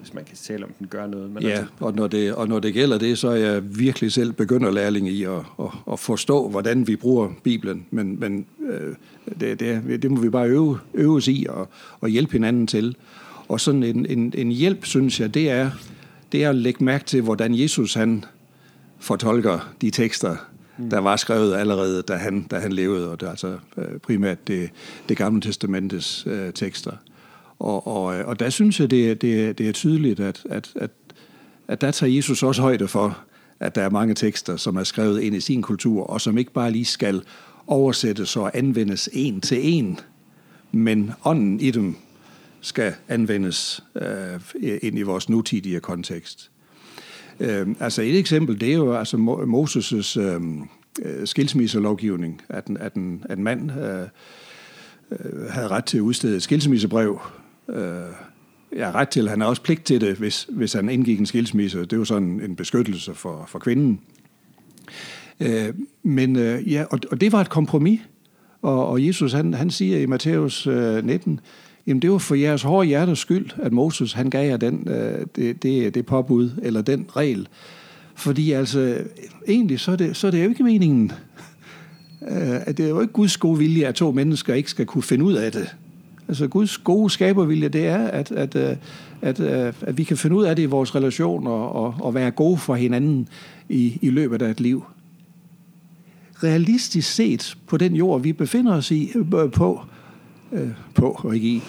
[0.00, 1.30] Hvis man kan tale om, den gør noget.
[1.30, 4.12] Men Ja, altså, og når, det, og når det gælder det, så er jeg virkelig
[4.12, 7.86] selv begynderlærling i at, at, at forstå, hvordan vi bruger Bibelen.
[7.90, 8.94] Men, men øh,
[9.40, 11.68] det, det, det må vi bare øve, øve os i og,
[12.00, 12.96] og hjælpe hinanden til.
[13.48, 15.70] Og sådan en, en, en hjælp, synes jeg, det er,
[16.32, 18.24] det er at lægge mærke til, hvordan Jesus han
[18.98, 20.36] fortolker de tekster,
[20.78, 20.90] Mm.
[20.90, 24.48] der var skrevet allerede, da han, da han levede, og det er altså øh, primært
[24.48, 24.70] det,
[25.08, 26.92] det gamle testamentets øh, tekster.
[27.58, 30.90] Og, og, øh, og der synes jeg, det, det, det er tydeligt, at, at, at,
[31.68, 33.18] at der tager Jesus også højde for,
[33.60, 36.52] at der er mange tekster, som er skrevet ind i sin kultur, og som ikke
[36.52, 37.22] bare lige skal
[37.66, 40.00] oversættes og anvendes en til en,
[40.72, 41.96] men ånden i dem
[42.60, 44.40] skal anvendes øh,
[44.82, 46.50] ind i vores nutidige kontekst.
[47.40, 50.62] Øh, altså et eksempel, det er jo altså Moses' øhm,
[51.02, 54.02] øh, skilsmisselovgivning, at en, at en, at en mand øh,
[55.10, 57.20] øh, havde ret til at udstede et skilsmissebrev.
[57.68, 57.76] Øh,
[58.76, 61.80] ja, ret til, han har også pligt til det, hvis, hvis han indgik en skilsmisse.
[61.80, 64.00] Det er jo sådan en beskyttelse for, for kvinden.
[65.40, 68.00] Øh, men øh, ja, og, og det var et kompromis.
[68.62, 71.40] Og, og Jesus, han, han siger i Matthæus øh, 19,
[71.86, 75.26] jamen det var for jeres hårde hjertes skyld, at Moses, han gav jer den, øh,
[75.36, 77.48] det, det, det påbud, eller den regel.
[78.14, 78.98] Fordi altså,
[79.48, 81.12] egentlig, så er det, så er det jo ikke meningen,
[82.28, 85.02] øh, at det er jo ikke Guds gode vilje, at to mennesker ikke skal kunne
[85.02, 85.76] finde ud af det.
[86.28, 88.76] Altså Guds gode skabervilje, det er, at, at, øh,
[89.22, 92.30] at, øh, at vi kan finde ud af det i vores relation og, og, være
[92.30, 93.28] gode for hinanden
[93.68, 94.84] i, i løbet af et liv.
[96.42, 99.80] Realistisk set på den jord, vi befinder os i, øh, på,
[100.52, 101.62] øh, på og ikke i,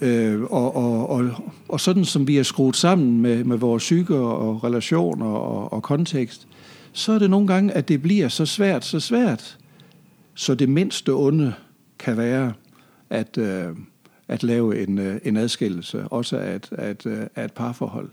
[0.00, 1.30] øh, og, og, og,
[1.68, 5.82] og sådan som vi er skruet sammen med, med vores psyke og relationer og, og
[5.82, 6.48] kontekst,
[6.92, 9.58] så er det nogle gange, at det bliver så svært, så svært,
[10.34, 11.52] så det mindste onde
[11.98, 12.52] kan være
[13.10, 13.68] at, øh,
[14.28, 18.10] at lave en, øh, en adskillelse, også af et, af et, øh, af et parforhold.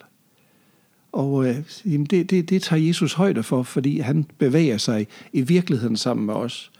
[1.12, 5.42] Og øh, jamen det, det, det tager Jesus højde for, fordi han bevæger sig i
[5.42, 6.72] virkeligheden sammen med os.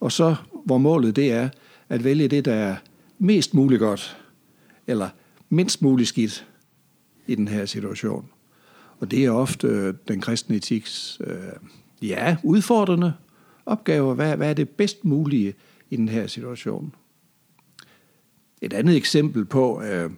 [0.00, 1.48] Og så, hvor målet det er,
[1.88, 2.76] at vælge det, der er
[3.18, 4.16] mest muligt godt,
[4.86, 5.08] eller
[5.48, 6.46] mindst muligt skidt
[7.26, 8.28] i den her situation.
[9.00, 11.36] Og det er ofte øh, den kristne etiks, øh,
[12.02, 13.12] ja, udfordrende
[13.66, 14.14] opgave.
[14.14, 15.54] Hvad, hvad er det bedst mulige
[15.90, 16.94] i den her situation?
[18.60, 20.10] Et andet eksempel på, øh,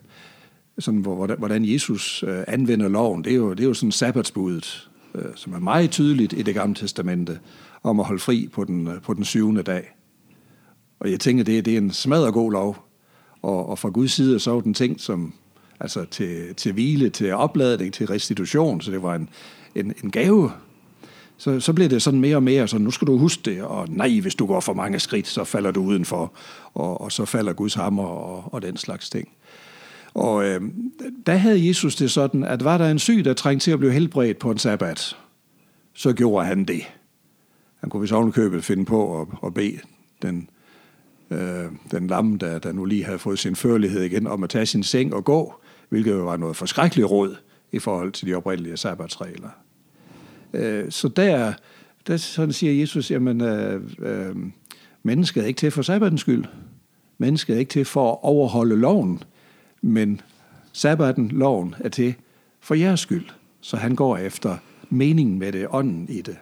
[0.79, 4.91] sådan, hvordan- hvordan Jesus øh, anvender loven, det er jo, det er jo sådan sabbatsbuddet,
[5.15, 7.41] øh, som er meget tydeligt i det gamle testamente,
[7.83, 9.95] om at holde fri på den, øh, på den syvende dag.
[11.01, 12.85] Og jeg tænker, det, det er en smadret god lov.
[13.43, 15.33] Og, og fra Guds side, så var den tænkt som
[15.81, 19.29] altså til, til hvile, til opladning, til restitution, så det var en,
[19.75, 20.51] en, en gave.
[21.37, 23.87] Så, så bliver det sådan mere og mere, så nu skal du huske det, og
[23.89, 26.33] nej, hvis du går for mange skridt, så falder du udenfor,
[26.75, 29.29] og, og så falder Guds hammer og, og den slags ting.
[30.15, 30.61] Og øh,
[31.27, 33.93] der havde Jesus det sådan, at var der en syg, der trængte til at blive
[33.93, 35.17] helbredt på en sabbat,
[35.95, 36.83] så gjorde han det.
[37.81, 39.79] Han kunne vist købet finde på at, at bede
[40.23, 40.49] den,
[41.31, 44.67] øh, den lamme, der, der nu lige havde fået sin førlighed igen, om at tage
[44.67, 45.55] sin seng og gå,
[45.89, 47.37] hvilket jo var noget forskrækkeligt råd
[47.73, 49.51] i forhold til de oprindelige sabbatsregler.
[50.53, 51.53] Øh, så der,
[52.07, 54.37] der sådan siger Jesus, jamen, øh, øh,
[55.03, 56.45] mennesket er ikke til for sabbatens skyld.
[57.19, 59.23] Mennesket er ikke til for at overholde loven,
[59.83, 60.21] men
[60.73, 62.15] sabbaten, loven, er til
[62.61, 63.27] for jeres skyld.
[63.61, 64.57] Så han går efter
[64.91, 66.37] meningen med det, ånden i det.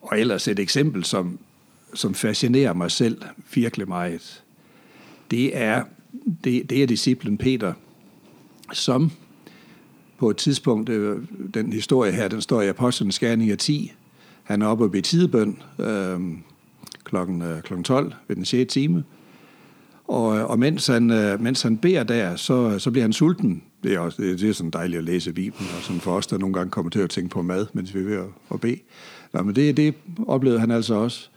[0.00, 1.38] Og ellers et eksempel, som,
[1.94, 3.22] som fascinerer mig selv
[3.54, 4.44] virkelig meget,
[5.30, 5.84] det er,
[6.44, 7.72] det, det er disciplen Peter,
[8.72, 9.10] som
[10.18, 11.18] på et tidspunkt, øh,
[11.54, 13.92] den historie her, den står i Apostlenes Gerninger 10,
[14.42, 16.20] han er oppe og tidebøn øh,
[17.04, 18.72] klokken, øh, klokken 12 ved den 6.
[18.72, 19.04] time,
[20.04, 23.62] Og, øh, og mens, han, øh, mens han beder der, så, så bliver han sulten.
[23.82, 26.38] Det er, også, det er sådan dejligt at læse Bibelen, og sådan for os, der
[26.38, 28.78] nogle gange kommer til at tænke på mad, mens vi er ved at, at bede.
[29.32, 29.94] Nå, men det, det
[30.26, 31.30] oplevede han altså også.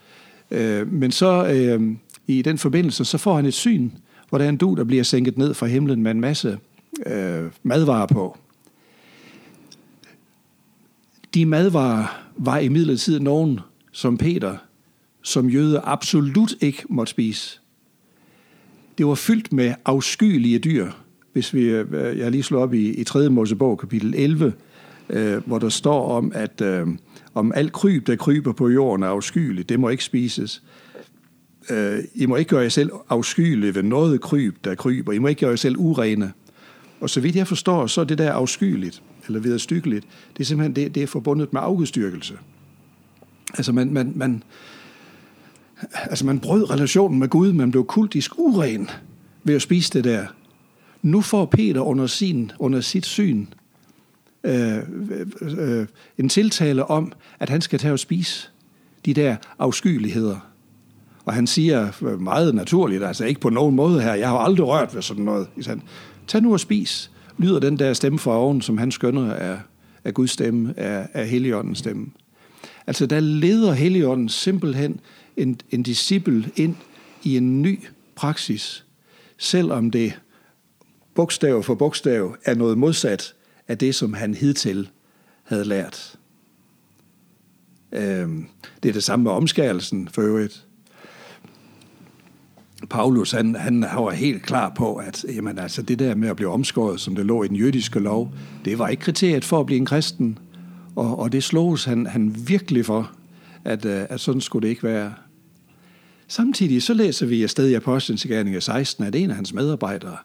[0.52, 1.96] Øh, men så øh,
[2.28, 3.90] i den forbindelse, så får han et syn,
[4.30, 6.58] hvor der er en du, der bliver sænket ned fra himlen med en masse
[7.06, 8.38] øh, madvarer på.
[11.34, 12.06] De madvarer
[12.38, 13.60] var i nogen,
[13.92, 14.58] som Peter,
[15.22, 17.60] som jøde, absolut ikke måtte spise.
[18.98, 20.92] Det var fyldt med afskyelige dyr.
[21.34, 23.30] Hvis vi, øh, jeg lige slår op i, i 3.
[23.30, 24.54] Mosebog, kapitel 11,
[25.10, 26.88] øh, hvor der står om, at øh,
[27.34, 29.70] om alt kryb, der kryber på jorden, er afskyeligt.
[29.70, 30.64] Det må ikke spises.
[31.70, 35.12] Øh, I må ikke gøre jer selv afskyelige ved noget kryb, der kryber.
[35.12, 36.34] I må ikke gøre jer selv urene.
[37.00, 40.76] Og så vidt jeg forstår, så er det der afskyeligt, eller vederstykkeligt, det er simpelthen
[40.76, 42.38] det, det er forbundet med afgudstyrkelse.
[43.54, 44.44] Altså man, man, man,
[45.94, 48.90] altså man brød relationen med Gud, man blev kultisk uren
[49.44, 50.26] ved at spise det der.
[51.02, 53.46] Nu får Peter under, sin, under sit syn
[54.44, 54.78] Øh,
[55.42, 58.50] øh, øh, en tiltale om, at han skal tage og spise
[59.06, 60.52] de der afskyeligheder.
[61.26, 64.96] Og han siger meget naturligt, altså ikke på nogen måde her, jeg har aldrig rørt
[64.96, 65.48] ved sådan noget.
[66.28, 69.58] Tag nu og spis, lyder den der stemme fra oven, som han skønner er,
[70.04, 72.08] er Guds stemme, er, er Helligåndens stemme.
[72.88, 75.00] Altså der leder Helligånden simpelthen
[75.38, 76.76] en, en disciple ind
[77.24, 77.80] i en ny
[78.16, 78.86] praksis,
[79.38, 80.20] selvom det
[81.16, 83.34] bogstav for bogstav er noget modsat
[83.72, 84.90] af det, som han hidtil
[85.44, 86.16] havde lært.
[87.92, 88.46] Øhm,
[88.84, 90.66] det er det samme med omskærelsen for øvrigt.
[92.90, 96.50] Paulus, han, han var helt klar på, at jamen, altså, det der med at blive
[96.50, 98.34] omskåret, som det lå i den jødiske lov,
[98.66, 100.40] det var ikke kriteriet for at blive en kristen.
[100.96, 103.12] Og, og det slogs han, han virkelig for,
[103.64, 105.14] at, øh, at sådan skulle det ikke være.
[106.28, 110.18] Samtidig så læser vi afsted i Apostlenes Gerninger 16, at en af hans medarbejdere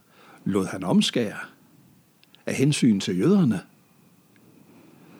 [0.45, 1.56] lod han omskære
[2.47, 3.61] af hensyn til jøderne.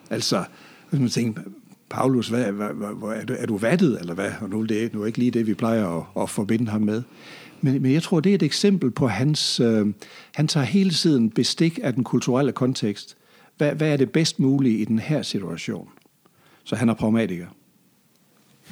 [0.09, 0.43] Altså,
[0.89, 1.41] hvis man tænker,
[1.89, 4.31] Paulus, hvad, hvad, hvad, er, du, er du vattet, eller hvad?
[4.41, 6.81] Og nu er det nu er ikke lige det, vi plejer at, at forbinde ham
[6.81, 7.03] med.
[7.61, 9.59] Men, men jeg tror, det er et eksempel på hans...
[9.59, 9.93] Øh,
[10.35, 13.17] han tager hele tiden bestik af den kulturelle kontekst.
[13.57, 15.89] Hvad, hvad er det bedst mulige i den her situation?
[16.63, 17.47] Så han er pragmatiker.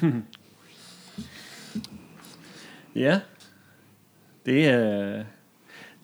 [2.94, 3.20] Ja,
[4.46, 5.24] det er,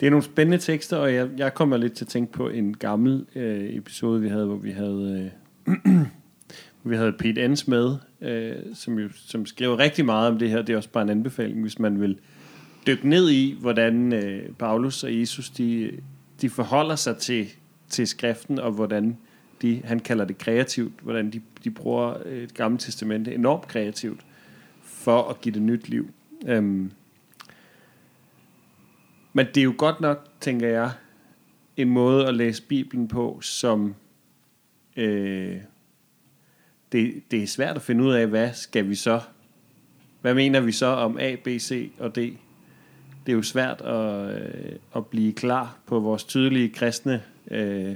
[0.02, 2.76] det er nogle spændende tekster, og jeg, jeg kommer lidt til at tænke på en
[2.76, 5.32] gammel øh, episode, vi havde, hvor vi havde,
[5.66, 6.06] øh,
[6.90, 10.62] vi havde Pete Ans med, øh, som, jo, som skrev rigtig meget om det her.
[10.62, 12.18] Det er også bare en anbefaling, hvis man vil
[12.86, 15.90] dykke ned i, hvordan øh, Paulus og Jesus, de,
[16.40, 17.48] de forholder sig til,
[17.88, 19.16] til skriften, og hvordan
[19.62, 24.20] de, han kalder det kreativt, hvordan de, de bruger øh, et gammelt testamente enormt kreativt
[24.82, 26.10] for at give det nyt liv.
[26.46, 26.90] Øhm,
[29.32, 30.90] men det er jo godt nok, tænker jeg,
[31.76, 33.94] en måde at læse Bibelen på, som
[34.96, 35.56] øh,
[36.92, 39.20] det, det er svært at finde ud af, hvad skal vi så?
[40.20, 42.18] Hvad mener vi så om A, B, C og D?
[43.26, 47.94] Det er jo svært at, øh, at blive klar på vores tydelige kristne øh,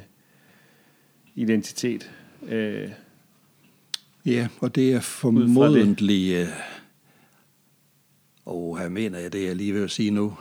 [1.35, 2.11] identitet.
[2.49, 2.89] Øh,
[4.27, 6.47] ja, og det er formodentlig...
[8.47, 10.37] Og her mener jeg det, jeg lige vil at sige nu.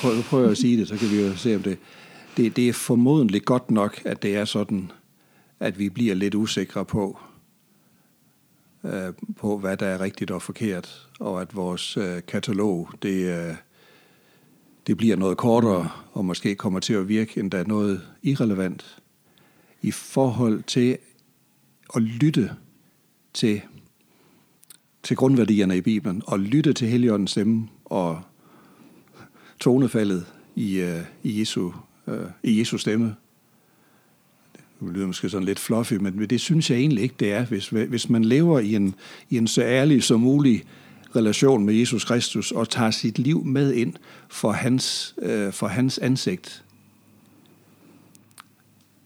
[0.00, 1.78] Prøv, prøv at sige det, så kan vi jo se om det.
[2.36, 2.56] det.
[2.56, 4.90] Det er formodentlig godt nok, at det er sådan,
[5.60, 7.18] at vi bliver lidt usikre på,
[8.84, 13.54] øh, på hvad der er rigtigt og forkert, og at vores øh, katalog, det, øh,
[14.86, 19.02] det bliver noget kortere, og måske kommer til at virke endda noget irrelevant
[19.82, 20.98] i forhold til
[21.96, 22.50] at lytte
[23.34, 23.62] til
[25.02, 28.20] til grundværdierne i Bibelen og lytte til Helligåndens stemme og
[29.60, 31.70] tonefaldet i, øh, i, Jesu,
[32.08, 33.14] øh, i Jesu stemme.
[34.80, 37.44] Det lyder måske sådan lidt fluffy, men det synes jeg egentlig ikke, det er.
[37.44, 38.94] Hvis, hvis man lever i en,
[39.30, 40.64] i en så ærlig som mulig
[41.16, 43.94] relation med Jesus Kristus og tager sit liv med ind
[44.28, 46.64] for hans, øh, for hans ansigt.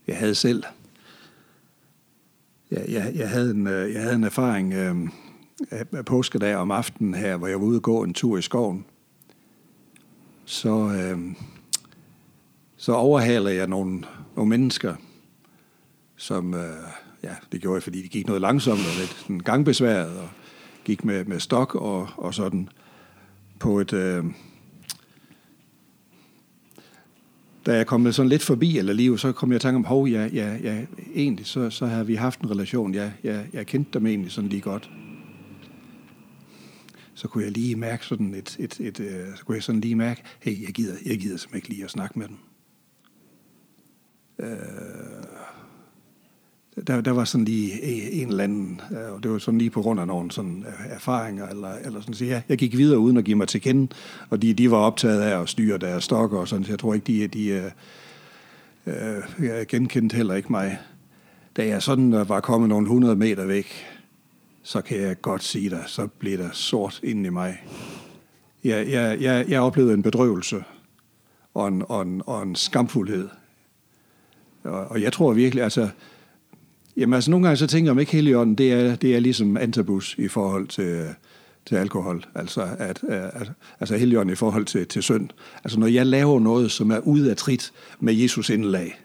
[0.06, 0.62] Jeg havde selv
[2.70, 4.96] jeg, jeg, jeg, havde, en, øh, jeg havde en erfaring øh,
[6.06, 8.84] påskedag om aftenen her, hvor jeg var ude og gå en tur i skoven,
[10.44, 11.18] så, øh,
[12.76, 14.04] så overhaler jeg nogle,
[14.36, 14.94] nogle mennesker,
[16.16, 16.88] som, øh,
[17.22, 20.28] ja, det gjorde jeg, fordi de gik noget langsomt og lidt sådan gangbesværet, og
[20.84, 22.68] gik med, med stok og, og sådan
[23.58, 23.92] på et...
[23.92, 24.24] Øh,
[27.66, 30.08] da jeg kom sådan lidt forbi eller liv, så kom jeg i tanke om, hov,
[30.08, 33.98] ja, ja, ja, egentlig, så, så har vi haft en relation, ja, ja, jeg kendte
[33.98, 34.90] dem egentlig sådan lige godt
[37.16, 39.94] så kunne jeg lige mærke sådan et, et, et, et så kunne jeg sådan lige
[39.94, 42.36] mærke, hey, jeg gider, jeg gider simpelthen ikke lige at snakke med dem.
[44.38, 44.46] Øh,
[46.86, 49.82] der, der var sådan lige en eller anden, øh, og det var sådan lige på
[49.82, 53.24] grund af nogle sådan erfaringer, eller, eller sådan, så jeg, jeg gik videre uden at
[53.24, 53.88] give mig til kende,
[54.30, 56.94] og de, de var optaget af at styre deres stokker og sådan, så jeg tror
[56.94, 57.48] ikke, de, de
[58.86, 60.78] øh, øh, genkendte heller ikke mig.
[61.56, 63.66] Da jeg sådan øh, var kommet nogle hundrede meter væk,
[64.66, 67.62] så kan jeg godt sige dig, så blev der sort inden i mig.
[68.64, 70.64] Jeg, jeg, jeg, jeg oplevede en bedrøvelse
[71.54, 73.28] og en, og en, og en skamfuldhed.
[74.64, 75.88] Og, og jeg tror virkelig, altså,
[76.96, 79.56] jamen altså nogle gange så tænker jeg, om ikke heligånden, det er, det er ligesom
[79.56, 81.14] antabus i forhold til,
[81.66, 82.24] til alkohol.
[82.34, 85.28] Altså, at, at, altså heligånden i forhold til, til synd.
[85.64, 89.00] Altså når jeg laver noget, som er ude af trit med Jesus indlag,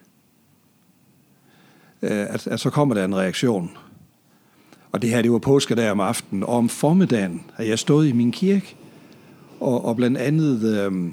[2.01, 3.77] øh, at, at så kommer der en reaktion.
[4.91, 8.07] Og det her, det var påske der om aftenen, og om formiddagen har jeg stået
[8.07, 8.75] i min kirke,
[9.59, 11.11] og, og blandt andet, øh,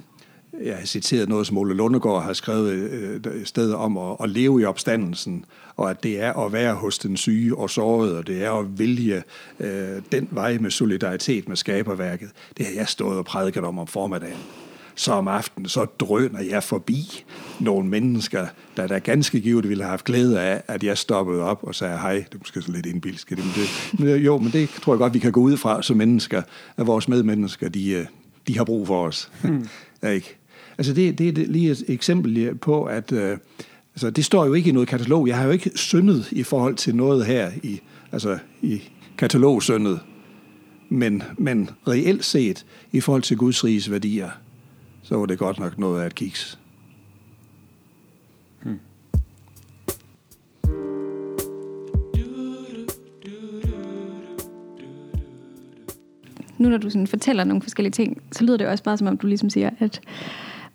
[0.66, 4.60] jeg har citeret noget, som Ole Lundegård har skrevet øh, sted om at, at leve
[4.60, 5.44] i opstandelsen,
[5.76, 8.78] og at det er at være hos den syge og sårede, og det er at
[8.78, 9.22] vælge
[9.60, 12.30] øh, den vej med solidaritet med skaberværket.
[12.56, 14.38] Det har jeg stået og prædiket om om formiddagen
[14.98, 17.24] så om aftenen, så drøner jeg forbi
[17.61, 21.58] nogle mennesker, der der ganske givet ville have haft glæde af, at jeg stoppede op
[21.62, 24.52] og sagde, hej, det er måske så lidt indbilsk, det, men det, men jo, men
[24.52, 26.42] det tror jeg godt, vi kan gå ud fra som mennesker,
[26.76, 28.06] at vores medmennesker, de, øh,
[28.48, 29.30] de har brug for os.
[29.42, 29.68] Mm.
[30.14, 30.37] ikke?
[30.78, 33.38] Altså det, det er lige et eksempel på, at øh,
[33.94, 35.28] altså, det står jo ikke i noget katalog.
[35.28, 37.80] Jeg har jo ikke syndet i forhold til noget her i,
[38.12, 38.82] altså, i
[39.18, 40.00] katalogsyndet.
[40.88, 44.30] Men, men reelt set, i forhold til Guds riges værdier,
[45.09, 46.59] så var det godt nok noget af et kiks.
[48.62, 48.81] Hmm.
[56.59, 59.16] Nu når du sådan fortæller nogle forskellige ting, så lyder det også bare som om
[59.16, 60.01] du ligesom siger, at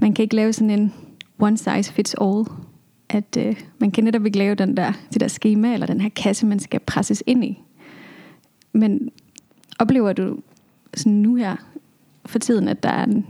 [0.02, 0.94] man kan ikke lave sådan en
[1.40, 2.46] one size fits all.
[3.10, 6.10] At øh, man kan netop ikke lave den der, det der schema eller den her
[6.10, 7.62] kasse, man skal presses ind i.
[8.74, 9.10] Men
[9.80, 10.40] oplever du
[10.94, 11.56] sådan nu her
[12.26, 13.26] for tiden, at der er en,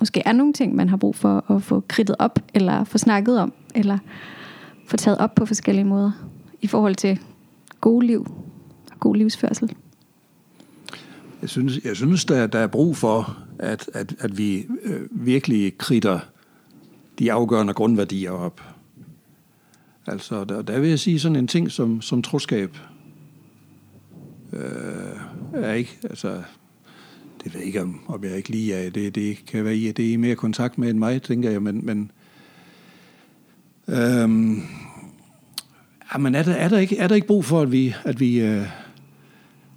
[0.00, 3.40] måske er nogle ting, man har brug for at få kridtet op, eller få snakket
[3.40, 3.98] om, eller
[4.86, 6.12] få taget op på forskellige måder,
[6.60, 7.20] i forhold til
[7.80, 8.26] gode liv
[8.92, 9.76] og god livsførsel?
[11.42, 15.78] Jeg synes, jeg synes der, der er brug for, at, at, at vi øh, virkelig
[15.78, 16.20] kritter
[17.18, 18.62] de afgørende grundværdier op.
[20.06, 22.76] Altså, der, der vil jeg sige sådan en ting som, som troskab.
[24.52, 24.60] Øh,
[25.52, 26.42] er ikke, altså,
[27.44, 29.96] det ved jeg ikke, om, om jeg ikke lige er, det, det kan være, at
[29.96, 32.10] det er i mere kontakt med end mig, tænker jeg, men, men
[33.88, 34.62] øhm,
[36.14, 38.40] jamen, er der, er, der ikke, er der ikke brug for, at vi, at vi,
[38.40, 38.66] øh,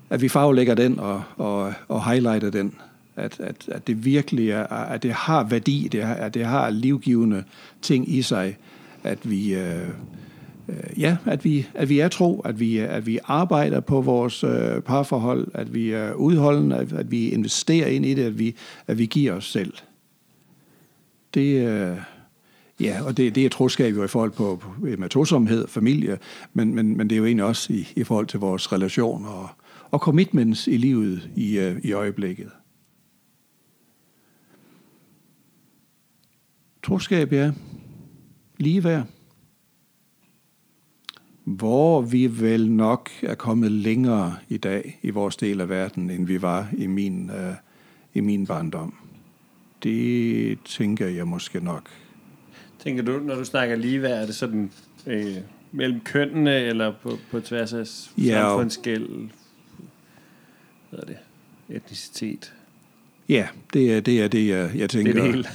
[0.09, 2.75] at vi farvelægger den og, og, og highlighter den?
[3.15, 6.69] At, at, at det virkelig er, at det har værdi, det har, at det har
[6.69, 7.43] livgivende
[7.81, 8.57] ting i sig,
[9.03, 9.89] at vi, øh,
[10.69, 14.43] øh, ja, at vi, at vi er tro, at vi, at vi arbejder på vores
[14.43, 18.55] øh, parforhold, at vi er udholdende, at, at vi investerer ind i det, at vi,
[18.87, 19.73] at vi giver os selv.
[21.33, 21.97] Det, øh,
[22.79, 26.17] ja, og det, det er troskab jo i forhold på, på med tosomhed, familie,
[26.53, 29.49] men, men, men det er jo egentlig også i, i forhold til vores relation og,
[29.91, 32.49] og commitments i livet i, øh, i øjeblikket.
[36.83, 37.51] Troskab, ja.
[38.57, 39.07] Ligeværd
[41.43, 46.25] hvor vi vel nok er kommet længere i dag i vores del af verden, end
[46.27, 47.53] vi var i min, øh,
[48.13, 48.93] i min barndom.
[49.83, 51.89] Det tænker jeg måske nok.
[52.79, 54.71] Tænker du, når du snakker ligeværd, er det sådan
[55.07, 55.35] øh,
[55.71, 57.85] mellem kønnene, eller på, på tværs af
[58.17, 59.09] ja, samfundsgæld?
[60.89, 61.17] Hvad er det?
[61.69, 62.53] Etnicitet?
[63.29, 65.13] Ja, det er det, er det jeg, jeg tænker.
[65.13, 65.47] Det er det hele.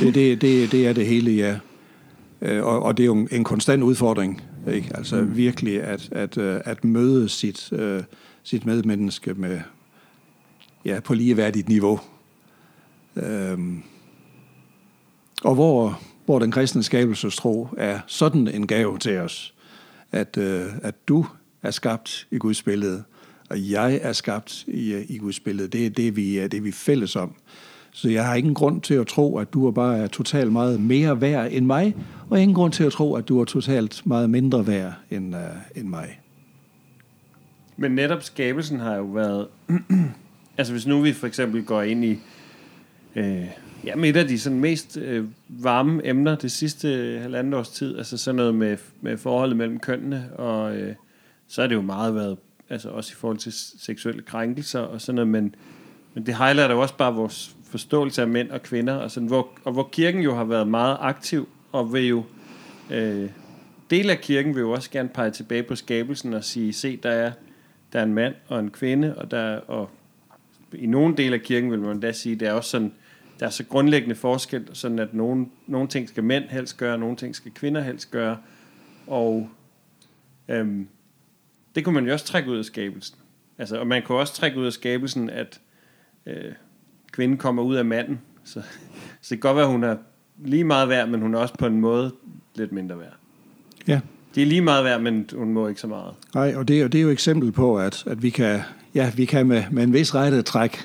[0.00, 1.58] det, det, det, det er det hele, ja.
[2.40, 4.42] Øh, og, og det er jo en konstant udfordring
[4.72, 4.90] ikke?
[4.94, 5.36] Altså mm.
[5.36, 8.00] virkelig at, at, øh, at møde sit, uh,
[8.42, 9.60] sit medmenneske med,
[10.84, 12.00] ja, på ligeværdigt niveau.
[13.16, 13.82] Um,
[15.44, 19.54] og hvor, hvor den kristne skabelsestro er sådan en gave til os,
[20.12, 21.26] at, uh, at du
[21.62, 23.02] er skabt i Guds billede,
[23.50, 25.68] og jeg er skabt i, i Guds billede.
[25.68, 27.34] Det er det, vi det, vi er fælles om.
[27.96, 30.80] Så jeg har ingen grund til at tro, at du er bare er totalt meget
[30.80, 31.96] mere værd end mig,
[32.30, 35.40] og ingen grund til at tro, at du er totalt meget mindre værd end, uh,
[35.74, 36.20] end mig.
[37.76, 39.46] Men netop skabelsen har jo været...
[40.58, 42.18] altså hvis nu vi for eksempel går ind i...
[43.16, 43.46] Øh,
[43.84, 47.70] ja, med et af de sådan mest øh, varme emner det sidste øh, halvandet års
[47.70, 50.94] tid, altså sådan noget med, med forholdet mellem kønnene, og øh,
[51.48, 52.36] så er det jo meget været,
[52.70, 55.54] altså også i forhold til seksuelle krænkelser og sådan noget, men
[56.14, 59.48] men det highlighter jo også bare vores forståelse af mænd og kvinder, og, sådan, hvor,
[59.64, 62.24] og hvor kirken jo har været meget aktiv, og vil jo,
[62.90, 63.30] øh,
[63.90, 67.10] del af kirken vil jo også gerne pege tilbage på skabelsen og sige, se, der
[67.10, 67.32] er,
[67.92, 69.90] der er en mand og en kvinde, og, der, og
[70.72, 72.92] i nogle dele af kirken vil man da sige, det er også sådan,
[73.40, 77.16] der er så grundlæggende forskel, sådan at nogle, nogle ting skal mænd helst gøre, nogle
[77.16, 78.38] ting skal kvinder helst gøre,
[79.06, 79.48] og
[80.48, 80.88] øhm,
[81.74, 83.18] det kunne man jo også trække ud af skabelsen.
[83.58, 85.60] Altså, og man kunne også trække ud af skabelsen, at
[86.26, 86.52] øh,
[87.14, 88.20] kvinden kommer ud af manden.
[88.44, 88.60] Så, så
[89.20, 89.96] det kan godt være, at hun er
[90.44, 92.12] lige meget værd, men hun er også på en måde
[92.54, 93.14] lidt mindre værd.
[93.88, 94.00] Ja.
[94.34, 96.14] Det er lige meget værd, men hun må ikke så meget.
[96.34, 98.60] Nej, og det, er- det er jo et eksempel på, at, at vi kan,
[98.94, 100.78] ja, vi kan med, med en vis rette trække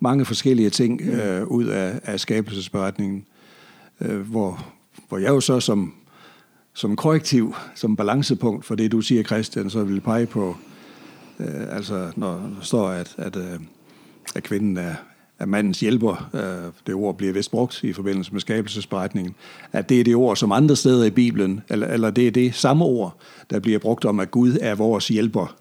[0.00, 3.24] mange forskellige ting øh, ud af, af skabelsesberetningen,
[4.00, 4.66] øh, hvor,
[5.08, 5.94] hvor jeg jo så som,
[6.74, 10.56] som korrektiv, som balancepunkt for det, du siger, Christian, så vil pege på,
[11.40, 13.60] øh, altså når der står, at, at, øh,
[14.34, 14.94] at kvinden er,
[15.38, 19.34] at mandens hjælper, øh, det ord bliver vist brugt i forbindelse med skabelsesberetningen,
[19.72, 22.54] at det er det ord, som andre steder i Bibelen, eller, eller det er det
[22.54, 23.16] samme ord,
[23.50, 25.56] der bliver brugt om, at Gud er vores hjælper.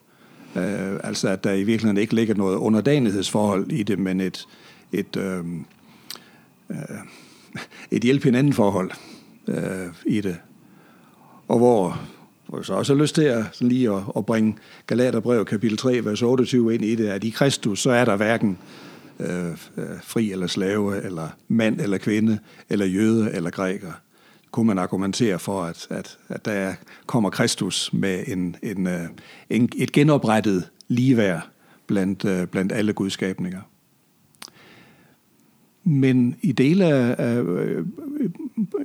[0.56, 4.48] Øh, altså at der i virkeligheden ikke ligger noget underdanighedsforhold i det, men et,
[4.92, 5.44] et, øh,
[6.70, 6.78] øh,
[7.92, 8.92] et hjælp hinanden forhold
[9.48, 10.38] øh, i det.
[11.48, 12.00] Og hvor,
[12.48, 14.56] hvor jeg så også har lyst til at, sådan lige at, at bringe
[14.88, 18.50] Galaterbrev kapitel 3, vers 28 ind i det, at i Kristus, så er der hverken
[18.50, 18.85] øh,
[19.20, 22.40] Øh, øh, fri eller slave, eller mand eller kvinde,
[22.70, 23.92] eller jøde eller græker.
[24.52, 26.74] Kunne man argumentere for, at, at, at der
[27.06, 29.02] kommer Kristus med en, en, øh,
[29.50, 31.48] en, et genoprettet ligeværd
[31.88, 33.62] blandt, øh, blandt alle gudskabninger.
[35.84, 37.86] Men i dele af, af, øh,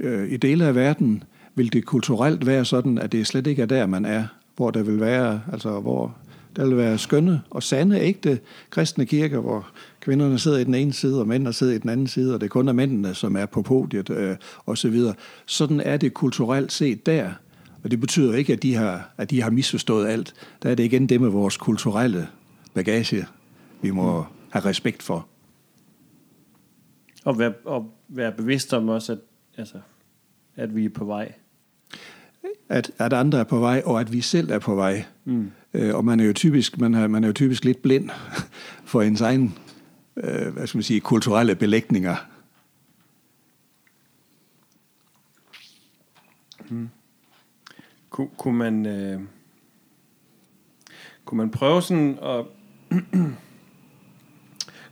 [0.00, 1.24] øh, i dele af verden
[1.54, 4.26] vil det kulturelt være sådan, at det slet ikke er der, man er,
[4.56, 6.16] hvor der vil være, altså hvor
[6.56, 9.70] der vil være skønne og sande, ægte kristne kirker, hvor
[10.00, 12.50] kvinderne sidder i den ene side, og mændene sidder i den anden side, og det
[12.50, 14.36] kun er mændene, som er på podiet, øh,
[14.66, 15.14] og så videre.
[15.46, 17.30] Sådan er det kulturelt set der.
[17.84, 20.34] Og det betyder ikke, at de har, at de har misforstået alt.
[20.62, 22.28] Der er det igen det med vores kulturelle
[22.74, 23.26] bagage,
[23.82, 25.26] vi må have respekt for.
[27.24, 29.18] Og være, og være bevidst om også, at,
[29.56, 29.78] altså,
[30.56, 31.32] at vi er på vej.
[32.68, 35.04] at, at andre er på vej, og at vi selv er på vej.
[35.24, 35.50] Mm.
[35.74, 38.10] Øh, og man er jo typisk, man er, man er jo typisk lidt blind
[38.90, 39.58] for ens egen,
[40.16, 42.16] øh, hvad skal man sige, kulturelle belægninger.
[46.68, 46.88] Hmm.
[48.10, 49.20] Ku, kunne man øh,
[51.24, 52.44] kunne man prøve sådan at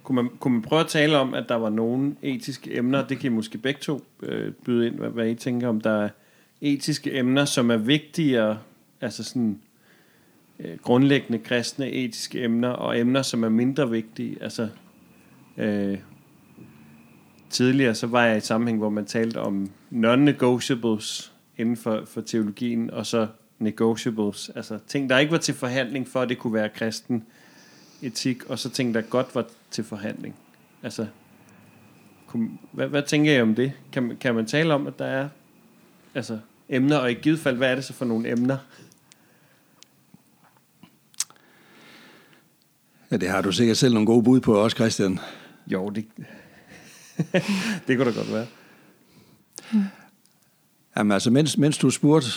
[0.03, 3.19] kunne man, kunne man prøve at tale om, at der var nogle etiske emner, det
[3.19, 6.09] kan I måske begge to øh, byde ind, hvad, hvad I tænker om, der er
[6.61, 8.59] etiske emner, som er vigtigere,
[9.01, 9.61] altså sådan
[10.59, 14.69] øh, grundlæggende kristne etiske emner, og emner, som er mindre vigtige, altså
[15.59, 15.99] øh,
[17.51, 22.21] tidligere så var jeg i et sammenhæng, hvor man talte om non-negotiables inden for, for
[22.21, 23.27] teologien, og så
[23.59, 27.25] negotiables, altså ting, der ikke var til forhandling for, at det kunne være kristen
[28.03, 30.35] etik, og så ting, der godt var til forhandling.
[30.83, 31.07] Altså,
[32.27, 33.73] kunne, hvad, hvad tænker I om det?
[33.93, 35.29] Kan, kan man tale om, at der er
[36.15, 36.39] altså,
[36.69, 38.57] emner, og i givet fald, hvad er det så for nogle emner?
[43.11, 45.19] Ja, det har du sikkert selv nogle gode bud på også, Christian.
[45.73, 46.07] Jo, det,
[47.87, 48.47] det kunne da godt være.
[50.97, 52.29] Jamen altså, mens, mens du spurgte,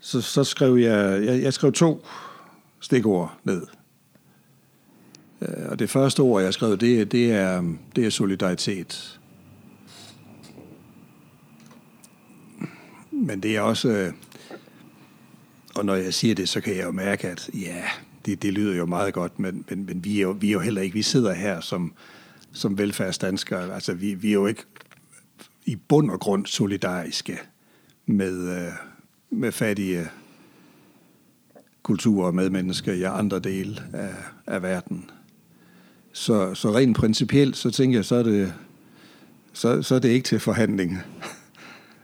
[0.00, 2.06] så, så skrev jeg, jeg, jeg skrev to
[2.80, 3.66] stikord ned.
[5.40, 9.20] Øh, og det første ord, jeg skrev, det, det, er, det er solidaritet.
[13.10, 14.12] Men det er også, øh,
[15.74, 17.82] og når jeg siger det, så kan jeg jo mærke, at ja,
[18.26, 20.60] det, det lyder jo meget godt, men, men, men vi, er jo, vi er jo
[20.60, 21.92] heller ikke, vi sidder her som,
[22.52, 24.62] som velfærdsdanskere, altså vi, vi er jo ikke
[25.66, 27.38] i bund og grund solidariske
[28.06, 28.72] med, øh,
[29.30, 30.08] med fattige
[31.82, 34.14] kulturer og medmennesker i andre dele af,
[34.46, 35.10] af verden.
[36.12, 38.54] Så, så rent principielt, så tænker jeg, så er det,
[39.52, 40.98] så, så er det ikke til forhandling.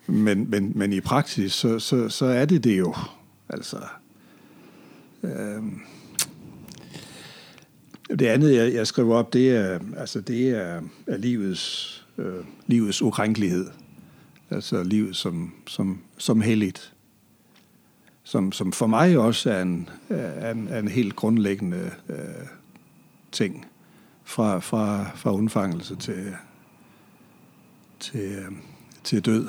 [0.07, 2.95] Men, men, men i praksis, så, så, så er det det jo.
[3.49, 3.77] Altså,
[5.23, 5.81] øhm,
[8.11, 13.03] det andet, jeg, jeg skriver op, det er, altså, det er, er livets, øh, livets
[13.03, 13.67] ukrænkelighed.
[14.51, 16.95] Altså livet som, som, som helligt.
[18.23, 22.17] Som, som for mig også er en, er en, er en helt grundlæggende øh,
[23.33, 23.67] ting.
[24.25, 26.35] Fra, fra, fra undfangelse til,
[28.01, 28.53] til, øh,
[29.05, 29.49] til død.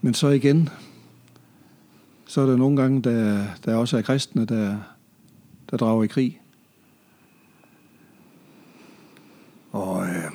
[0.00, 0.68] Men så igen,
[2.26, 4.76] så er der nogle gange, der, der også er kristne, der,
[5.70, 6.40] der drager i krig.
[9.74, 10.30] Og øh,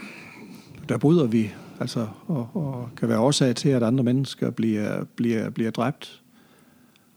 [0.89, 5.49] der bryder vi, altså, og, og kan være årsag til, at andre mennesker bliver, bliver,
[5.49, 6.21] bliver dræbt.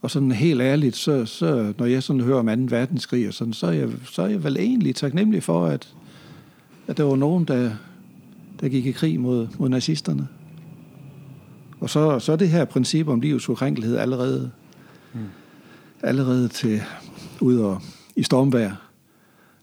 [0.02, 2.76] Og sådan helt ærligt, så, så når jeg sådan hører om 2.
[2.76, 5.94] verdenskrig, og sådan, så, er jeg, så er jeg vel egentlig taknemmelig for, at,
[6.86, 7.70] at der var nogen, der,
[8.60, 10.28] der gik i krig mod, mod nazisterne.
[11.80, 14.50] Og så, så er det her princip om livets ukrænkelighed allerede,
[15.14, 15.20] mm.
[16.02, 16.82] allerede til
[17.40, 17.80] ud og,
[18.16, 18.81] i stormvær.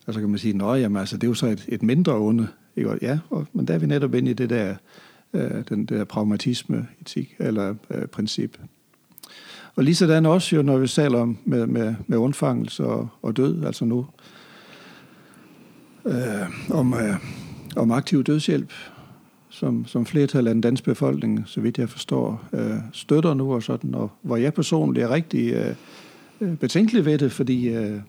[0.10, 2.48] Og så kan man sige, at altså, det er jo så et, et mindre onde.
[2.76, 2.98] Ikke?
[3.02, 4.76] Ja, og, men der er vi netop inde i det der,
[5.34, 8.58] øh, den der pragmatisme, etik, eller øh, princip.
[9.76, 13.38] Og lige sådan også jo, når vi taler om med, med, med undfangelse og, og
[13.38, 14.06] død, altså nu,
[16.06, 16.16] øh,
[16.70, 17.16] om, øh,
[17.76, 18.74] om aktiv dødshjælp,
[19.50, 23.64] som, som flertal af den danske befolkning, så vidt jeg forstår, øh, støtter nu og
[23.64, 25.76] sådan, og hvor jeg personligt er rigtig øh,
[26.42, 28.00] øh betænkelig ved det, fordi øh,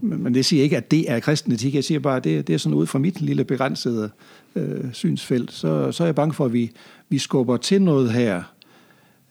[0.00, 1.74] men det siger ikke, at det er kristen etik.
[1.74, 4.10] Jeg siger bare, at det, det er sådan ud fra mit lille begrænsede
[4.56, 5.52] øh, synsfelt.
[5.52, 6.70] Så, så er jeg bange for, at vi,
[7.08, 8.42] vi skubber til noget her,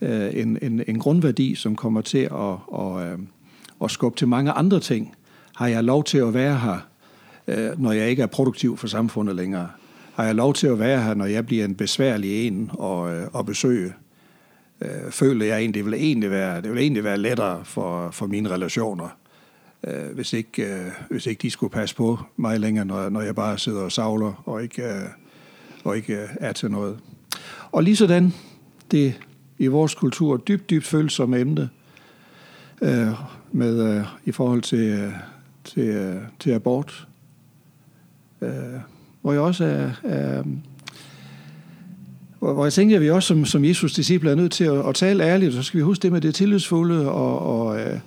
[0.02, 3.20] øh, en, en, en grundværdi, som kommer til at, og, øh,
[3.84, 5.16] at skubbe til mange andre ting.
[5.56, 6.88] Har jeg lov til at være her,
[7.48, 9.70] øh, når jeg ikke er produktiv for samfundet længere?
[10.14, 13.28] Har jeg lov til at være her, når jeg bliver en besværlig en og, øh,
[13.34, 13.94] og besøge?
[14.82, 18.28] Øh, føler jeg egentlig, det vil egentlig være, det vil egentlig være lettere for, for
[18.28, 19.18] mine relationer,
[19.84, 23.36] øh, hvis, ikke, øh, hvis ikke de skulle passe på mig længere, når, når jeg
[23.36, 25.10] bare sidder og savler og ikke, øh,
[25.84, 27.00] og ikke øh, er til noget.
[27.72, 28.34] Og lige sådan,
[28.92, 29.20] det
[29.58, 31.70] i vores kultur dybt, dybt følsomme emne
[32.82, 33.08] øh,
[33.52, 35.12] med, øh, i forhold til, øh,
[35.64, 37.08] til, øh, til abort.
[38.42, 38.52] Øh,
[39.22, 40.44] hvor jeg også er, er
[42.40, 44.96] hvor jeg tænker, at vi også som, som Jesus disciple er nødt til at, at
[44.96, 48.00] tale ærligt, så skal vi huske det med det tillidsfulde, og, og øh,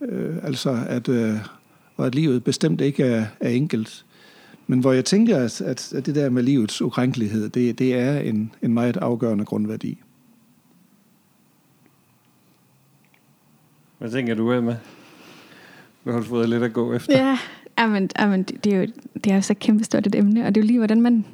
[0.00, 1.34] øh, altså at, øh,
[1.96, 4.04] og at livet bestemt ikke er, er enkelt.
[4.66, 8.18] Men hvor jeg tænker, at, at, at det der med livets ukrænkelighed, det, det er
[8.18, 9.98] en, en meget afgørende grundværdi.
[13.98, 14.76] Hvad tænker du, Emma?
[16.04, 17.18] Nu har du fået lidt at gå efter.
[17.18, 17.38] Ja,
[17.76, 20.64] amen, amen, det, er jo, det er jo så kæmpestort et emne, og det er
[20.64, 21.24] jo lige, hvordan man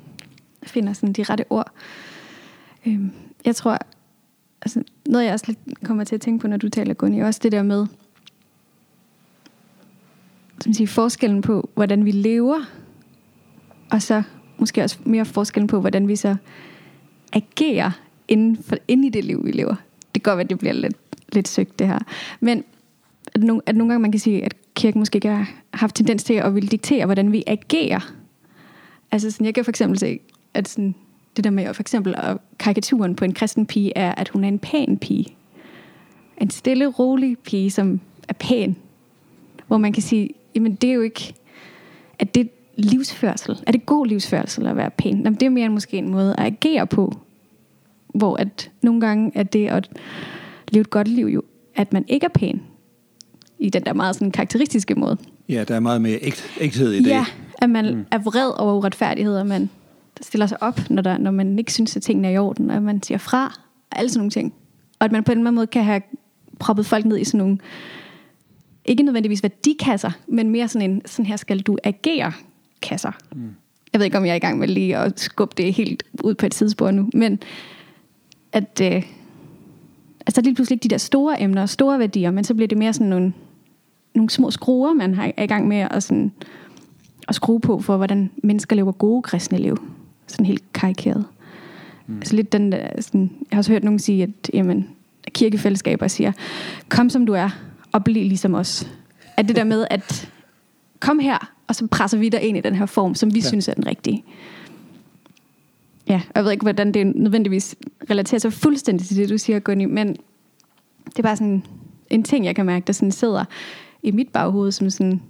[0.63, 1.73] finder sådan de rette ord.
[2.87, 3.11] Øhm,
[3.45, 3.79] jeg tror,
[4.63, 7.27] altså, noget jeg også lidt kommer til at tænke på, når du taler, Gunni, er
[7.27, 7.87] også det der med,
[10.63, 12.61] som siger, forskellen på, hvordan vi lever,
[13.91, 14.23] og så
[14.59, 16.37] måske også mere forskellen på, hvordan vi så
[17.33, 17.91] agerer
[18.29, 19.75] inden, for, inden i det liv, vi lever.
[20.15, 20.97] Det kan godt være, at det bliver lidt
[21.35, 21.99] lidt søgt det her.
[22.41, 22.65] Men
[23.35, 26.25] at, no, at nogle gange man kan sige, at kirken måske ikke har haft tendens
[26.25, 28.13] til at ville diktere, hvordan vi agerer.
[29.11, 30.21] Altså sådan, jeg kan for eksempel se,
[30.55, 30.95] at sådan,
[31.37, 34.49] det der med for eksempel at karikaturen på en kristen pige er, at hun er
[34.49, 35.27] en pæn pige.
[36.39, 38.77] En stille, rolig pige, som er pæn.
[39.67, 41.35] Hvor man kan sige, jamen det er jo ikke,
[42.19, 43.63] at det livsførsel.
[43.67, 45.17] Er det god livsførsel at være pæn?
[45.17, 47.21] Jamen, det er mere måske en måde at agere på.
[48.15, 49.91] Hvor at nogle gange er det at
[50.69, 51.43] leve et godt liv jo,
[51.75, 52.63] at man ikke er pæn.
[53.59, 55.17] I den der meget sådan karakteristiske måde.
[55.49, 57.11] Ja, der er meget mere ægt, ægthed i det.
[57.11, 57.25] Ja,
[57.59, 58.05] at man mm.
[58.11, 59.71] er vred over uretfærdighed, og man
[60.21, 62.83] stiller sig op, når, der, når man ikke synes, at tingene er i orden, og
[62.83, 63.47] man siger fra,
[63.91, 64.55] og alle sådan nogle ting.
[64.99, 66.03] Og at man på en måde kan have
[66.59, 67.59] proppet folk ned i sådan nogle,
[68.85, 72.33] ikke nødvendigvis værdikasser, men mere sådan en, sådan her skal du agere
[72.83, 73.13] kasser.
[73.33, 73.51] Mm.
[73.93, 76.35] Jeg ved ikke, om jeg er i gang med lige at skubbe det helt ud
[76.35, 77.39] på et tidsspor nu, men
[78.53, 79.03] at, øh,
[80.27, 82.93] altså lige pludselig ikke de der store emner, store værdier, men så bliver det mere
[82.93, 83.33] sådan nogle,
[84.15, 86.33] nogle små skruer, man har, er i gang med at, sådan,
[87.29, 89.77] at skrue på for, hvordan mennesker lever gode kristne liv.
[90.27, 91.25] Sådan helt karikeret.
[92.07, 92.17] Mm.
[92.17, 94.89] Altså lidt den der, sådan, jeg har også hørt nogen sige, at jamen,
[95.33, 96.33] kirkefællesskaber siger,
[96.89, 97.51] kom som du er,
[97.93, 98.91] og bliv ligesom os.
[99.37, 100.33] At det der med, at
[101.01, 103.47] kom her, og så presser vi dig ind i den her form, som vi ja.
[103.47, 104.25] synes er den rigtige.
[106.09, 107.77] Ja, jeg ved ikke, hvordan det nødvendigvis
[108.11, 110.09] relaterer sig fuldstændig til det, du siger, Gunny, men
[111.07, 111.65] det er bare sådan
[112.11, 113.45] en ting, jeg kan mærke, der sådan sidder
[114.03, 115.23] i mit baghoved, som sådan,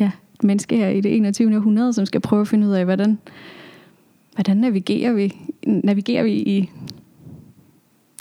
[0.00, 1.56] ja, et menneske her i det 21.
[1.56, 3.18] århundrede, som skal prøve at finde ud af, hvordan,
[4.34, 5.36] hvordan navigerer vi,
[5.66, 6.70] navigerer vi i,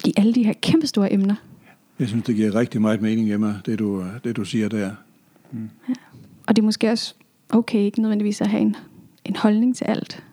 [0.05, 1.35] i alle de her kæmpe store emner.
[2.01, 4.91] Jeg synes, det giver rigtig meget mening, Emma, det du, det du siger der.
[5.51, 5.69] Mm.
[5.89, 5.93] Ja.
[6.47, 7.13] Og det er måske også
[7.49, 8.75] okay, ikke nødvendigvis at have en,
[9.25, 10.23] en holdning til alt.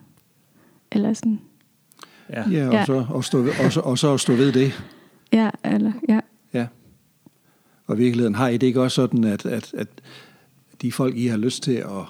[0.92, 1.40] Eller sådan,
[2.30, 2.84] Ja, ja og, ja.
[2.84, 4.82] Så, og, stå, og, så, og så stå ved det.
[5.32, 6.20] Ja, eller, ja.
[6.52, 6.66] Ja.
[7.86, 9.88] Og i virkeligheden har I det ikke også sådan, at, at, at
[10.82, 12.04] de folk, I har lyst til at,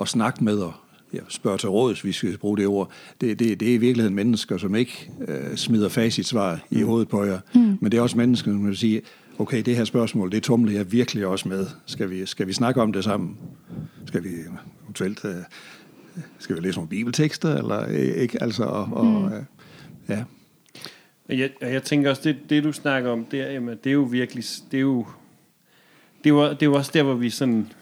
[0.00, 0.74] at snakke med og
[1.14, 2.90] ja, spørge til råds, hvis vi skal bruge det ord,
[3.20, 6.86] det, det, det er i virkeligheden mennesker, som ikke øh, smider facitsvar i mm.
[6.86, 7.38] hovedet på jer.
[7.54, 7.78] Mm.
[7.80, 9.02] Men det er også mennesker, som vil sige,
[9.38, 11.66] okay, det her spørgsmål, det tumler jeg virkelig også med.
[11.86, 13.36] Skal vi, skal vi snakke om det sammen?
[14.06, 14.28] Skal vi
[14.84, 15.34] eventuelt øh,
[16.38, 18.42] skal vi læse nogle bibeltekster, eller øh, ikke?
[18.42, 19.24] Altså, og, og Mm.
[19.24, 19.42] øh,
[20.08, 20.24] ja.
[21.28, 23.94] Og Jeg, og jeg tænker også, det, det du snakker om der, jamen, det er
[23.94, 25.06] jo virkelig, det er jo,
[26.24, 27.72] det er jo, det er jo også der, hvor vi sådan,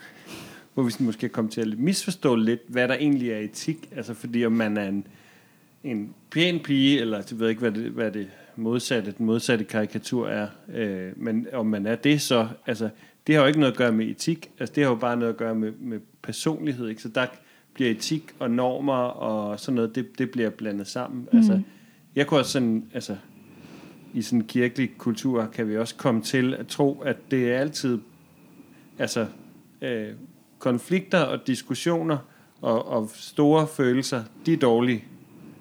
[0.76, 3.88] hvor vi sådan måske kommer til at misforstå lidt, hvad der egentlig er etik.
[3.96, 5.06] Altså fordi om man er en,
[5.84, 10.28] en pæn pige, eller jeg ved ikke, hvad det, hvad det modsatte, den modsatte karikatur
[10.28, 12.88] er, øh, men om man er det, så, altså,
[13.26, 15.32] det har jo ikke noget at gøre med etik, altså det har jo bare noget
[15.32, 17.02] at gøre med, med personlighed, ikke?
[17.02, 17.26] Så der
[17.74, 21.28] bliver etik og normer og sådan noget, det, det bliver blandet sammen.
[21.32, 21.38] Mm.
[21.38, 21.60] Altså,
[22.16, 23.16] jeg kunne også sådan, altså,
[24.14, 27.58] i sådan en kirkelig kultur kan vi også komme til at tro, at det er
[27.58, 27.98] altid
[28.98, 29.26] altså
[29.82, 30.08] øh,
[30.58, 32.18] konflikter og diskussioner
[32.60, 35.04] og, og store følelser, de er dårlige.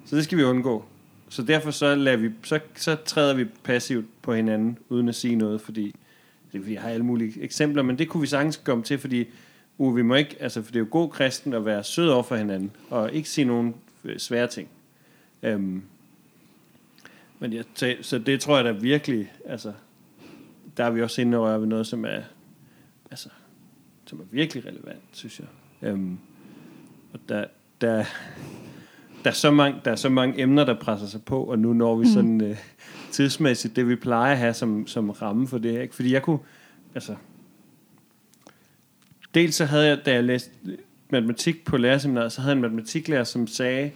[0.06, 0.86] Så det skal vi undgå.
[1.30, 5.36] Så derfor så, lader vi, så, så træder vi passivt på hinanden, uden at sige
[5.36, 5.96] noget, fordi
[6.52, 9.26] det, vi har alle mulige eksempler, men det kunne vi sagtens komme til, fordi
[9.78, 12.24] uh, vi må ikke, altså, for det er jo god kristen at være sød over
[12.24, 14.68] for hinanden, og ikke sige nogen øh, svære ting.
[15.43, 15.84] Øhm,
[17.39, 17.64] men jeg,
[18.02, 19.74] så det tror jeg da virkelig, altså,
[20.78, 22.22] der er vi også inde og røre ved noget, som er,
[23.12, 23.30] altså,
[24.06, 25.47] som er virkelig relevant, synes jeg.
[25.89, 26.18] Øhm,
[27.14, 27.45] og der,
[27.82, 28.06] der,
[29.24, 31.74] der, er så mange, der er så mange emner, der presser sig på, og nu
[31.74, 32.58] når vi sådan øh,
[33.12, 35.82] tidsmæssigt det, vi plejer at have som, som ramme for det.
[35.82, 35.95] Ikke?
[35.95, 36.39] Fordi jeg kunne,
[36.95, 37.16] altså,
[39.34, 40.51] dels så havde jeg, da jeg læste
[41.10, 43.91] matematik på lærerseminaret, så havde jeg en matematiklærer, som sagde,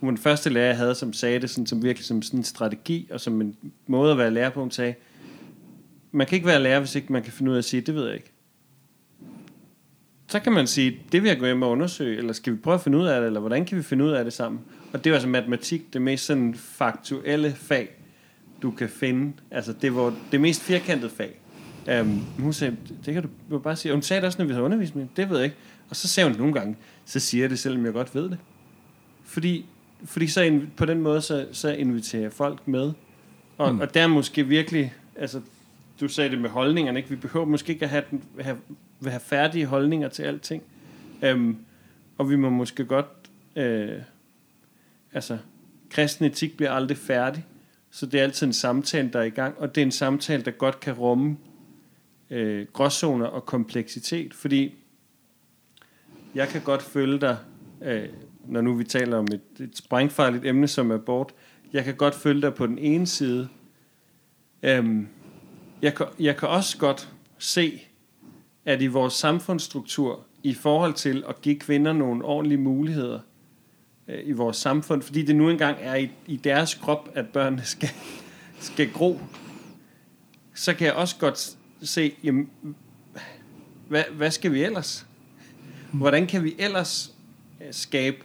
[0.00, 2.40] hun var den første lærer, jeg havde, som sagde det sådan, som virkelig som sådan
[2.40, 3.56] en strategi, og som en
[3.86, 4.94] måde at være lærer på, hun sagde,
[6.12, 7.94] man kan ikke være lærer, hvis ikke man kan finde ud af at sige, det
[7.94, 8.32] ved jeg ikke.
[10.28, 12.74] Så kan man sige, det vil jeg gå hjem og undersøge, eller skal vi prøve
[12.74, 14.60] at finde ud af det, eller hvordan kan vi finde ud af det sammen?
[14.92, 17.88] Og det var altså matematik, det mest sådan faktuelle fag,
[18.62, 19.32] du kan finde.
[19.50, 21.40] Altså det var det mest firkantede fag.
[22.00, 22.76] Um, hun sagde,
[23.06, 23.92] det kan du bare sige.
[23.92, 25.56] Og hun sagde det også, når vi havde undervisning, det ved jeg ikke.
[25.90, 28.38] Og så sagde hun nogle gange, så siger jeg det, selvom jeg godt ved det.
[29.24, 29.66] Fordi,
[30.04, 32.92] fordi så på den måde, så, så inviterer jeg folk med.
[33.58, 33.80] Og, mm.
[33.80, 35.40] og der er måske virkelig, altså
[36.00, 37.10] du sagde det med holdningerne, ikke?
[37.10, 38.56] vi behøver måske ikke at have, den, have,
[39.06, 40.62] have færdige holdninger til alting.
[41.22, 41.56] Øhm,
[42.18, 43.06] og vi må måske godt,
[43.56, 44.02] øh,
[45.12, 45.38] altså
[45.90, 47.46] kristen etik bliver aldrig færdig,
[47.90, 50.42] så det er altid en samtale, der er i gang, og det er en samtale,
[50.42, 51.36] der godt kan rumme
[52.30, 54.74] øh, gråzoner og kompleksitet, fordi
[56.34, 57.36] jeg kan godt føle dig,
[57.82, 58.08] øh,
[58.46, 61.32] når nu vi taler om et, et sprængfarligt emne som abort,
[61.72, 63.48] jeg kan godt føle dig på den ene side.
[64.62, 65.08] Øhm,
[65.82, 67.87] jeg, kan, jeg kan også godt se,
[68.68, 73.20] at i vores samfundsstruktur, i forhold til at give kvinder nogle ordentlige muligheder
[74.08, 77.62] øh, i vores samfund, fordi det nu engang er i, i deres krop, at børnene
[77.74, 77.88] skal,
[78.60, 79.20] skal gro,
[80.54, 82.50] så kan jeg også godt se, jamen,
[83.88, 85.06] hvad, hvad skal vi ellers?
[85.92, 87.14] Hvordan kan vi ellers
[87.60, 88.16] øh, skabe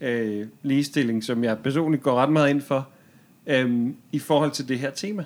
[0.00, 2.88] øh, ligestilling, som jeg personligt går ret meget ind for,
[3.46, 5.24] øh, i forhold til det her tema?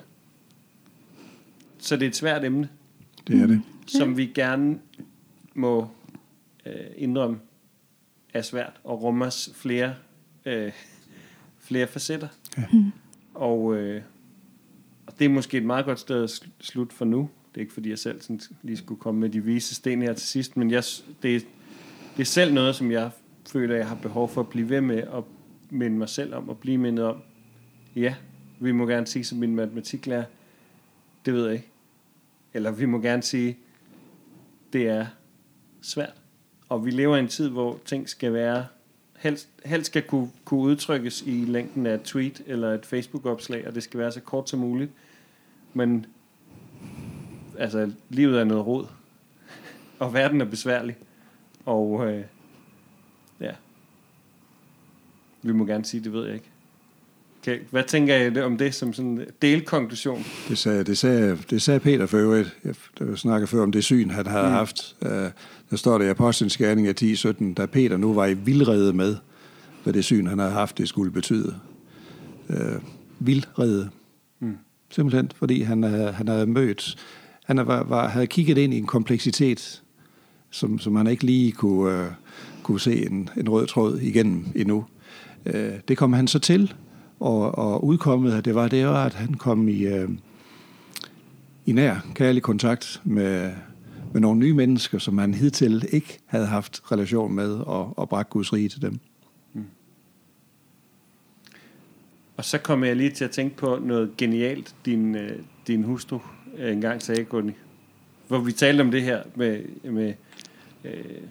[1.77, 2.69] Så det er et svært emne,
[3.27, 4.79] Det er det som vi gerne
[5.53, 5.87] må
[6.65, 7.39] øh, indrømme
[8.33, 9.95] er svært og rummer flere,
[10.45, 10.71] øh,
[11.59, 12.27] flere facetter.
[12.57, 12.63] Ja.
[13.33, 14.01] Og, øh,
[15.05, 17.29] og det er måske et meget godt sted at sl- slutte for nu.
[17.51, 20.13] Det er ikke fordi, jeg selv sådan lige skulle komme med de vise sten her
[20.13, 20.83] til sidst, men jeg,
[21.21, 21.39] det, er,
[22.17, 23.11] det er selv noget, som jeg
[23.51, 25.23] føler, jeg har behov for at blive ved med at
[25.69, 27.17] minde mig selv om, og blive mindet om.
[27.95, 28.15] Ja,
[28.59, 30.23] vi må gerne sige som min matematiklærer,
[31.25, 31.67] det ved jeg ikke.
[32.53, 33.57] Eller vi må gerne sige,
[34.73, 35.05] det er
[35.81, 36.13] svært.
[36.69, 38.65] Og vi lever i en tid, hvor ting skal være,
[39.17, 43.75] helst, helst skal kunne, kunne udtrykkes i længden af et tweet eller et Facebook-opslag, og
[43.75, 44.91] det skal være så kort som muligt.
[45.73, 46.05] Men
[47.57, 48.85] altså, livet er noget rod,
[49.99, 50.97] og verden er besværlig.
[51.65, 52.23] Og øh,
[53.39, 53.51] ja,
[55.41, 56.52] vi må gerne sige, det ved jeg ikke.
[57.43, 57.59] Okay.
[57.71, 60.25] Hvad tænker I om det som sådan en delkonklusion?
[60.49, 62.57] Det sagde, det sagde, det sagde Peter for øvrigt.
[62.99, 64.51] Jeg snakkede før om det syn, han havde mm.
[64.51, 64.95] haft.
[65.01, 65.09] Uh,
[65.69, 69.15] der står der i Apostlenes Gerning af 10-17, da Peter nu var i vildrede med,
[69.83, 71.55] hvad det syn, han havde haft, det skulle betyde.
[72.49, 72.55] Uh,
[73.19, 73.89] vildrede.
[74.39, 74.57] Mm.
[74.89, 76.95] Simpelthen, fordi han, uh, han havde mødt,
[77.45, 79.81] han var, var, havde kigget ind i en kompleksitet,
[80.51, 82.05] som, som han ikke lige kunne, uh,
[82.63, 84.85] kunne se en, en rød tråd igennem endnu.
[85.45, 85.53] Uh,
[85.87, 86.73] det kom han så til,
[87.23, 90.09] og, og udkommet af det var, det var, at han kom i, øh,
[91.65, 93.51] i nær kærlig kontakt med,
[94.13, 98.29] med nogle nye mennesker, som han hidtil ikke havde haft relation med, og, og bragt
[98.29, 98.99] Guds rige til dem.
[99.53, 99.65] Mm.
[102.37, 106.19] Og så kommer jeg lige til at tænke på noget genialt, din, øh, din hustru
[106.57, 107.53] øh, engang sagde, Gunni.
[108.27, 110.13] Hvor vi talte om det her med, med
[110.83, 111.21] øh,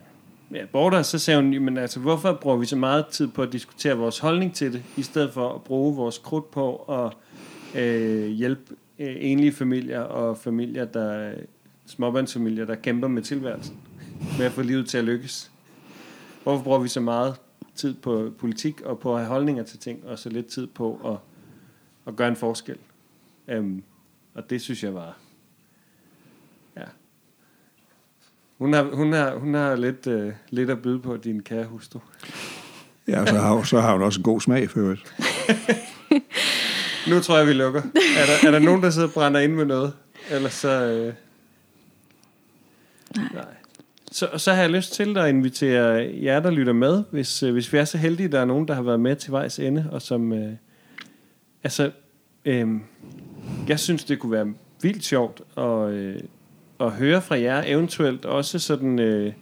[0.55, 3.53] ja, border, så sagde hun, men altså, hvorfor bruger vi så meget tid på at
[3.53, 7.13] diskutere vores holdning til det, i stedet for at bruge vores krudt på at
[7.83, 11.35] øh, hjælpe øh, enlige familier og familier, der
[11.87, 13.77] småbørnsfamilier, der kæmper med tilværelsen,
[14.39, 15.51] med at få livet til at lykkes.
[16.43, 17.41] Hvorfor bruger vi så meget
[17.75, 21.01] tid på politik og på at have holdninger til ting, og så lidt tid på
[21.05, 21.19] at,
[22.07, 22.79] at gøre en forskel?
[23.49, 23.83] Øhm,
[24.35, 25.19] og det synes jeg var...
[26.77, 26.85] Ja.
[28.63, 31.99] Hun har, hun har, hun har lidt, uh, lidt at byde på, din kære hustru.
[33.09, 35.15] Ja, så har, så har hun også en god smag for øvrigt.
[37.11, 37.83] nu tror jeg, vi lukker.
[38.19, 39.93] Er der, er der nogen, der sidder og brænder ind med noget?
[40.31, 41.05] Ellers så...
[41.09, 41.15] Uh,
[43.17, 43.29] Nej.
[43.35, 43.45] Nej.
[44.13, 47.73] Så, så har jeg lyst til at invitere jer, der lytter med, hvis, øh, hvis
[47.73, 50.03] vi er så heldige, der er nogen, der har været med til vejs ende, og
[50.03, 50.53] som, øh,
[51.65, 51.91] altså,
[52.45, 52.69] øh,
[53.69, 54.53] jeg synes, det kunne være
[54.83, 56.21] vildt sjovt at, øh,
[56.83, 59.33] at høre fra jer, eventuelt også sådan øh,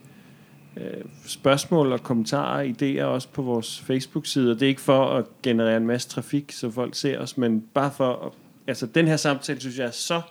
[0.77, 0.83] øh,
[1.25, 5.77] spørgsmål og kommentarer, idéer også på vores Facebook-side, og det er ikke for at generere
[5.77, 8.31] en masse trafik, så folk ser os, men bare for, at,
[8.67, 10.21] altså den her samtale, synes jeg er så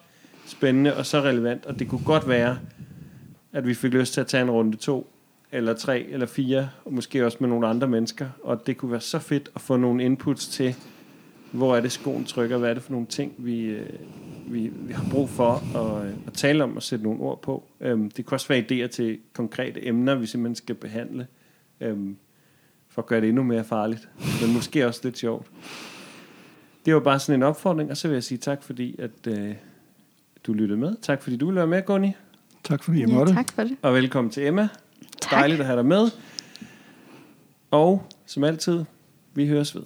[0.46, 2.58] spændende og så relevant, og det kunne godt være,
[3.52, 5.12] at vi fik lyst til at tage en runde to,
[5.52, 8.28] eller tre, eller fire, og måske også med nogle andre mennesker.
[8.42, 10.74] Og det kunne være så fedt at få nogle inputs til,
[11.52, 13.88] hvor er det skoen trykker, hvad er det for nogle ting, vi, øh,
[14.46, 17.64] vi, vi har brug for at, at tale om og sætte nogle ord på.
[17.80, 21.26] Øhm, det kan også være idéer til konkrete emner, vi simpelthen skal behandle,
[21.80, 22.16] øhm,
[22.88, 24.08] for at gøre det endnu mere farligt,
[24.42, 25.46] men måske også lidt sjovt.
[26.86, 29.54] Det var bare sådan en opfordring, og så vil jeg sige tak, fordi at, øh,
[30.46, 30.96] du lyttede med.
[31.02, 32.12] Tak, fordi du ville være med, Gunni.
[32.64, 33.32] Tak fordi jeg Ja, måtte.
[33.34, 33.76] tak for det.
[33.82, 34.68] Og velkommen til Emma.
[35.20, 35.30] Tak.
[35.30, 36.08] Dejligt at have dig med.
[37.70, 38.84] Og som altid,
[39.34, 39.82] vi høres ved.